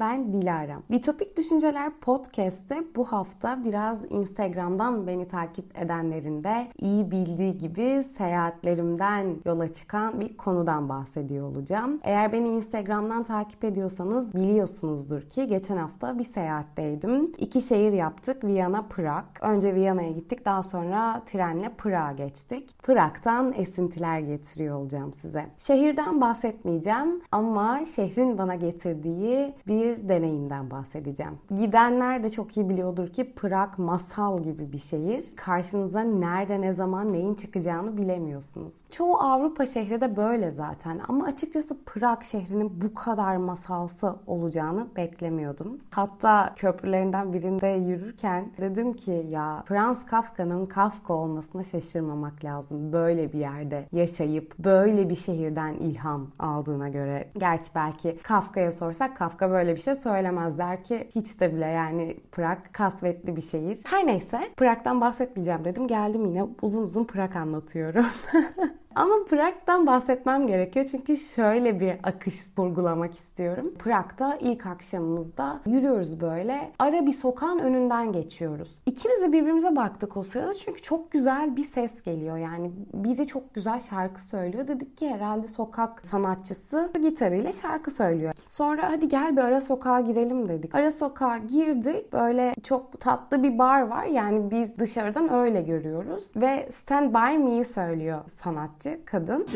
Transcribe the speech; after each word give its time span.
Ben 0.00 0.32
Dilara. 0.32 0.78
Ditopik 0.92 1.36
Düşünceler 1.36 1.90
Podcast'te 2.00 2.82
bu 2.96 3.04
hafta 3.04 3.64
biraz 3.64 4.12
Instagram'dan 4.12 5.06
beni 5.06 5.28
takip 5.28 5.78
edenlerin 5.78 6.44
de 6.44 6.66
iyi 6.78 7.10
bildiği 7.10 7.58
gibi 7.58 8.04
seyahatlerimden 8.18 9.36
yola 9.44 9.72
çıkan 9.72 10.20
bir 10.20 10.36
konudan 10.36 10.88
bahsediyor 10.88 11.48
olacağım. 11.48 12.00
Eğer 12.02 12.32
beni 12.32 12.48
Instagram'dan 12.48 13.24
takip 13.24 13.64
ediyorsanız 13.64 14.34
biliyorsunuzdur 14.34 15.22
ki 15.22 15.46
geçen 15.46 15.76
hafta 15.76 16.18
bir 16.18 16.24
seyahatteydim. 16.24 17.32
İki 17.38 17.60
şehir 17.60 17.92
yaptık, 17.92 18.44
Viyana, 18.44 18.82
Prag. 18.82 19.24
Önce 19.40 19.74
Viyana'ya 19.74 20.10
gittik, 20.10 20.44
daha 20.44 20.62
sonra 20.62 21.22
trenle 21.26 21.68
Prag'a 21.78 22.12
geçtik. 22.12 22.82
Prag'dan 22.82 23.52
esintiler 23.56 24.18
getiriyor 24.18 24.76
olacağım 24.76 25.12
size. 25.12 25.46
Şehirden 25.58 26.20
bahsetmeyeceğim 26.20 27.22
ama 27.32 27.80
şehrin 27.96 28.38
bana 28.38 28.54
getirdiği 28.54 29.54
bir 29.66 29.87
deneyimden 29.96 30.70
bahsedeceğim. 30.70 31.38
Gidenler 31.56 32.22
de 32.22 32.30
çok 32.30 32.56
iyi 32.56 32.68
biliyordur 32.68 33.08
ki 33.08 33.34
Prag 33.34 33.78
masal 33.78 34.42
gibi 34.42 34.72
bir 34.72 34.78
şehir. 34.78 35.24
Karşınıza 35.36 36.00
nerede 36.00 36.60
ne 36.60 36.72
zaman 36.72 37.12
neyin 37.12 37.34
çıkacağını 37.34 37.96
bilemiyorsunuz. 37.96 38.80
Çoğu 38.90 39.16
Avrupa 39.16 39.66
şehri 39.66 40.00
de 40.00 40.16
böyle 40.16 40.50
zaten 40.50 41.00
ama 41.08 41.24
açıkçası 41.24 41.84
Prag 41.84 42.22
şehrinin 42.22 42.80
bu 42.80 42.94
kadar 42.94 43.36
masalsı 43.36 44.16
olacağını 44.26 44.86
beklemiyordum. 44.96 45.78
Hatta 45.90 46.54
köprülerinden 46.56 47.32
birinde 47.32 47.66
yürürken 47.66 48.50
dedim 48.60 48.92
ki 48.92 49.26
ya 49.30 49.62
Franz 49.66 50.06
Kafka'nın 50.06 50.66
Kafka 50.66 51.14
olmasına 51.14 51.64
şaşırmamak 51.64 52.44
lazım. 52.44 52.92
Böyle 52.92 53.32
bir 53.32 53.38
yerde 53.38 53.88
yaşayıp 53.92 54.58
böyle 54.58 55.08
bir 55.08 55.14
şehirden 55.14 55.74
ilham 55.74 56.30
aldığına 56.38 56.88
göre. 56.88 57.28
Gerçi 57.38 57.70
belki 57.74 58.18
Kafka'ya 58.22 58.72
sorsak 58.72 59.16
Kafka 59.16 59.50
böyle 59.50 59.76
bir 59.78 59.82
şey 59.82 59.94
söylemez 59.94 60.58
der 60.58 60.84
ki 60.84 61.08
hiç 61.14 61.40
de 61.40 61.54
bile 61.54 61.66
yani 61.66 62.16
Prag 62.32 62.58
kasvetli 62.72 63.36
bir 63.36 63.40
şehir. 63.40 63.78
Her 63.86 64.06
neyse 64.06 64.40
Prag'dan 64.56 65.00
bahsetmeyeceğim 65.00 65.64
dedim. 65.64 65.86
Geldim 65.86 66.26
yine 66.26 66.46
uzun 66.62 66.82
uzun 66.82 67.04
Prag 67.04 67.36
anlatıyorum. 67.36 68.06
Ama 68.98 69.14
Prag'dan 69.30 69.86
bahsetmem 69.86 70.46
gerekiyor 70.46 70.86
çünkü 70.90 71.16
şöyle 71.16 71.80
bir 71.80 71.92
akış 72.02 72.34
vurgulamak 72.58 73.14
istiyorum. 73.14 73.74
Prag'da 73.78 74.36
ilk 74.40 74.66
akşamımızda 74.66 75.60
yürüyoruz 75.66 76.20
böyle. 76.20 76.72
Ara 76.78 77.06
bir 77.06 77.12
sokağın 77.12 77.58
önünden 77.58 78.12
geçiyoruz. 78.12 78.74
İkimiz 78.86 79.22
de 79.22 79.32
birbirimize 79.32 79.76
baktık 79.76 80.16
o 80.16 80.22
sırada 80.22 80.54
çünkü 80.54 80.82
çok 80.82 81.10
güzel 81.10 81.56
bir 81.56 81.62
ses 81.62 82.02
geliyor. 82.02 82.36
Yani 82.36 82.70
biri 82.94 83.26
çok 83.26 83.54
güzel 83.54 83.80
şarkı 83.80 84.22
söylüyor. 84.22 84.68
Dedik 84.68 84.96
ki 84.96 85.08
herhalde 85.08 85.46
sokak 85.46 86.06
sanatçısı 86.06 86.90
gitarıyla 87.02 87.52
şarkı 87.52 87.90
söylüyor. 87.90 88.34
Sonra 88.48 88.90
hadi 88.90 89.08
gel 89.08 89.36
bir 89.36 89.42
ara 89.42 89.60
sokağa 89.60 90.00
girelim 90.00 90.48
dedik. 90.48 90.74
Ara 90.74 90.92
sokağa 90.92 91.38
girdik. 91.38 92.12
Böyle 92.12 92.54
çok 92.62 93.00
tatlı 93.00 93.42
bir 93.42 93.58
bar 93.58 93.82
var. 93.82 94.04
Yani 94.04 94.50
biz 94.50 94.78
dışarıdan 94.78 95.32
öyle 95.32 95.62
görüyoruz. 95.62 96.30
Ve 96.36 96.68
Stand 96.70 97.14
By 97.14 97.38
Me 97.38 97.64
söylüyor 97.64 98.20
sanatçı 98.28 98.87
kadın. 99.06 99.46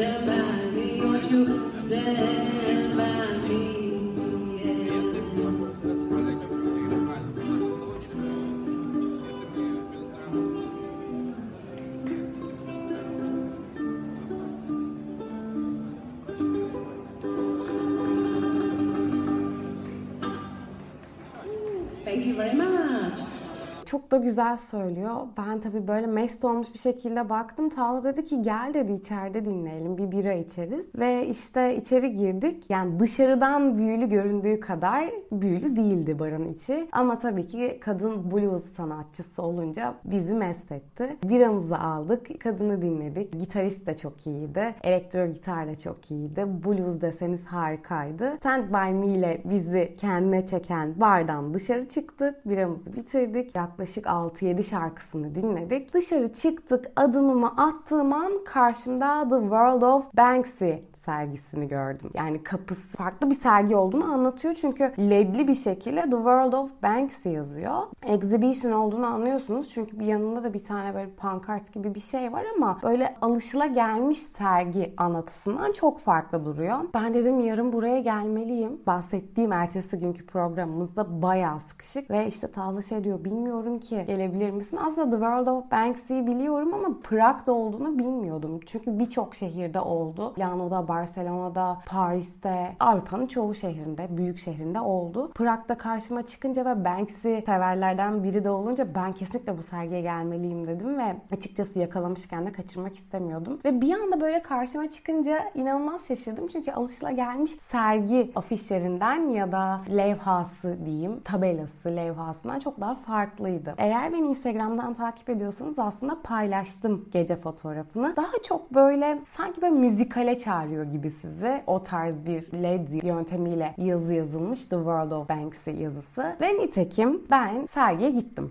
Da 24.13 24.17
güzel 24.17 24.57
söylüyor. 24.59 25.17
Ben 25.39 25.61
tabii 25.61 25.89
böyle 25.89 26.07
mest 26.07 26.45
olmuş 26.45 26.75
bir 26.75 26.79
şekilde 26.79 27.29
baktım. 27.29 27.69
Tağla 27.69 28.05
dedi 28.05 28.25
ki 28.25 28.43
gel 28.43 28.75
dedi 28.75 28.93
içeride 28.93 29.45
dinleyelim. 29.45 29.99
Bir 29.99 30.11
bira 30.11 30.33
içeriz. 30.33 30.87
Ve 30.99 31.27
işte 31.27 31.77
içeri 31.77 32.13
girdik. 32.15 32.71
Yani 32.71 33.01
dışarıdan 33.01 33.79
büyülü 33.79 34.09
göründüğü 34.09 34.61
kadar 34.61 35.11
büyülü 35.33 35.77
değildi 35.77 36.19
barın 36.19 36.49
içi. 36.49 36.89
Ama 36.93 37.19
tabii 37.19 37.47
ki 37.47 37.79
kadın 37.81 38.31
blues 38.31 38.65
sanatçısı 38.65 39.43
olunca 39.43 39.95
bizi 40.05 40.35
mest 40.35 40.73
etti. 40.73 41.17
Biramızı 41.25 41.79
aldık. 41.79 42.41
Kadını 42.41 42.83
dinledik. 42.83 43.33
Gitarist 43.33 43.87
de 43.87 43.97
çok 43.97 44.27
iyiydi. 44.27 44.75
Elektro 44.83 45.27
gitar 45.27 45.69
da 45.69 45.79
çok 45.79 46.11
iyiydi. 46.11 46.47
Blues 46.65 47.01
deseniz 47.01 47.47
harikaydı. 47.47 48.37
Stand 48.37 48.69
By 48.69 48.93
Me 48.93 49.07
ile 49.07 49.43
bizi 49.45 49.95
kendine 49.97 50.47
çeken 50.47 51.01
bardan 51.01 51.55
dışarı 51.55 51.89
çıktık. 51.89 52.49
Biramızı 52.49 52.97
bitirdik. 52.97 53.55
Yaklaşık 53.55 54.02
yaklaşık 54.03 54.43
6-7 54.43 54.63
şarkısını 54.63 55.35
dinledik. 55.35 55.95
Dışarı 55.95 56.33
çıktık, 56.33 56.85
adımımı 56.97 57.49
attığım 57.49 58.13
an 58.13 58.45
karşımda 58.45 59.29
The 59.29 59.41
World 59.41 59.83
of 59.83 60.17
Banksy 60.17 60.71
sergisini 60.95 61.69
gördüm. 61.69 62.11
Yani 62.15 62.43
kapısı 62.43 62.89
farklı 62.97 63.31
bir 63.31 63.35
sergi 63.35 63.77
olduğunu 63.77 64.05
anlatıyor 64.05 64.55
çünkü 64.55 64.93
ledli 64.99 65.49
bir 65.49 65.55
şekilde 65.55 66.03
The 66.03 66.11
World 66.11 66.53
of 66.53 66.83
Banksy 66.83 67.29
yazıyor. 67.29 67.83
Exhibition 68.07 68.73
olduğunu 68.73 69.07
anlıyorsunuz 69.07 69.69
çünkü 69.69 69.99
bir 69.99 70.07
yanında 70.07 70.45
da 70.45 70.55
bir 70.55 70.63
tane 70.63 70.95
böyle 70.95 71.11
pankart 71.11 71.73
gibi 71.73 71.95
bir 71.95 72.01
şey 72.01 72.33
var 72.33 72.45
ama 72.57 72.79
böyle 72.83 73.17
alışıla 73.21 73.67
gelmiş 73.67 74.19
sergi 74.19 74.95
anlatısından 74.97 75.73
çok 75.73 75.99
farklı 75.99 76.45
duruyor. 76.45 76.79
Ben 76.95 77.15
dedim 77.15 77.41
yarın 77.41 77.73
buraya 77.73 78.01
gelmeliyim. 78.01 78.81
Bahsettiğim 78.87 79.53
ertesi 79.53 79.99
günkü 79.99 80.27
programımızda 80.27 81.23
bayağı 81.23 81.61
sıkışık 81.61 82.11
ve 82.11 82.27
işte 82.27 82.51
Tağla 82.51 82.83
şey 82.83 83.05
diyor 83.05 83.25
bilmiyorum 83.25 83.79
ki 83.79 83.92
gelebilir 84.01 84.51
misin? 84.51 84.77
Aslında 84.77 85.11
The 85.11 85.17
World 85.17 85.47
of 85.47 85.71
Banksy'yi 85.71 86.27
biliyorum 86.27 86.75
ama 86.75 86.89
Prag'da 87.03 87.53
olduğunu 87.53 87.99
bilmiyordum. 87.99 88.61
Çünkü 88.67 88.99
birçok 88.99 89.35
şehirde 89.35 89.81
oldu. 89.81 90.33
Milano'da, 90.37 90.89
Barcelona'da, 90.89 91.79
Paris'te, 91.87 92.77
Avrupa'nın 92.81 93.27
çoğu 93.27 93.55
şehrinde, 93.55 94.17
büyük 94.17 94.39
şehrinde 94.39 94.81
oldu. 94.81 95.31
Prag'da 95.35 95.79
karşıma 95.79 96.27
çıkınca 96.27 96.65
ve 96.65 96.85
Banksy 96.85 97.39
severlerden 97.47 98.25
biri 98.25 98.45
de 98.45 98.51
olunca 98.51 98.95
ben 98.95 99.13
kesinlikle 99.13 99.59
bu 99.59 99.63
sergiye 99.63 100.01
gelmeliyim 100.01 100.67
dedim 100.67 100.99
ve 100.99 101.17
açıkçası 101.33 101.79
yakalamışken 101.79 102.47
de 102.47 102.53
kaçırmak 102.53 102.95
istemiyordum. 102.95 103.59
Ve 103.65 103.81
bir 103.81 103.95
anda 103.95 104.21
böyle 104.21 104.43
karşıma 104.43 104.91
çıkınca 104.91 105.51
inanılmaz 105.55 106.09
şaşırdım. 106.09 106.47
Çünkü 106.47 106.73
alışılagelmiş 106.73 107.51
sergi 107.51 108.33
afişlerinden 108.37 109.29
ya 109.29 109.53
da 109.53 109.81
levhası 109.97 110.79
diyeyim, 110.87 111.21
tabelası, 111.21 111.89
levhasından 111.89 112.59
çok 112.59 112.81
daha 112.81 112.95
farklıydı. 112.95 113.75
Eğer 113.83 114.13
beni 114.13 114.27
Instagram'dan 114.27 114.95
takip 114.95 115.31
ediyorsanız 115.31 115.79
aslında 115.79 116.23
paylaştım 116.23 117.09
gece 117.13 117.37
fotoğrafını. 117.37 118.17
Daha 118.17 118.33
çok 118.49 118.75
böyle 118.75 119.19
sanki 119.25 119.63
böyle 119.63 119.75
müzikale 119.75 120.39
çağırıyor 120.39 120.85
gibi 120.85 121.11
sizi. 121.11 121.63
O 121.67 121.83
tarz 121.83 122.27
bir 122.27 122.63
LED 122.63 123.03
yöntemiyle 123.03 123.75
yazı 123.79 124.15
yazılmış 124.15 124.61
The 124.61 124.77
World 124.77 125.11
of 125.11 125.29
Banksy 125.29 125.71
yazısı. 125.71 126.37
Ve 126.41 126.55
nitekim 126.55 127.23
ben 127.31 127.67
sergiye 127.67 128.11
gittim. 128.11 128.51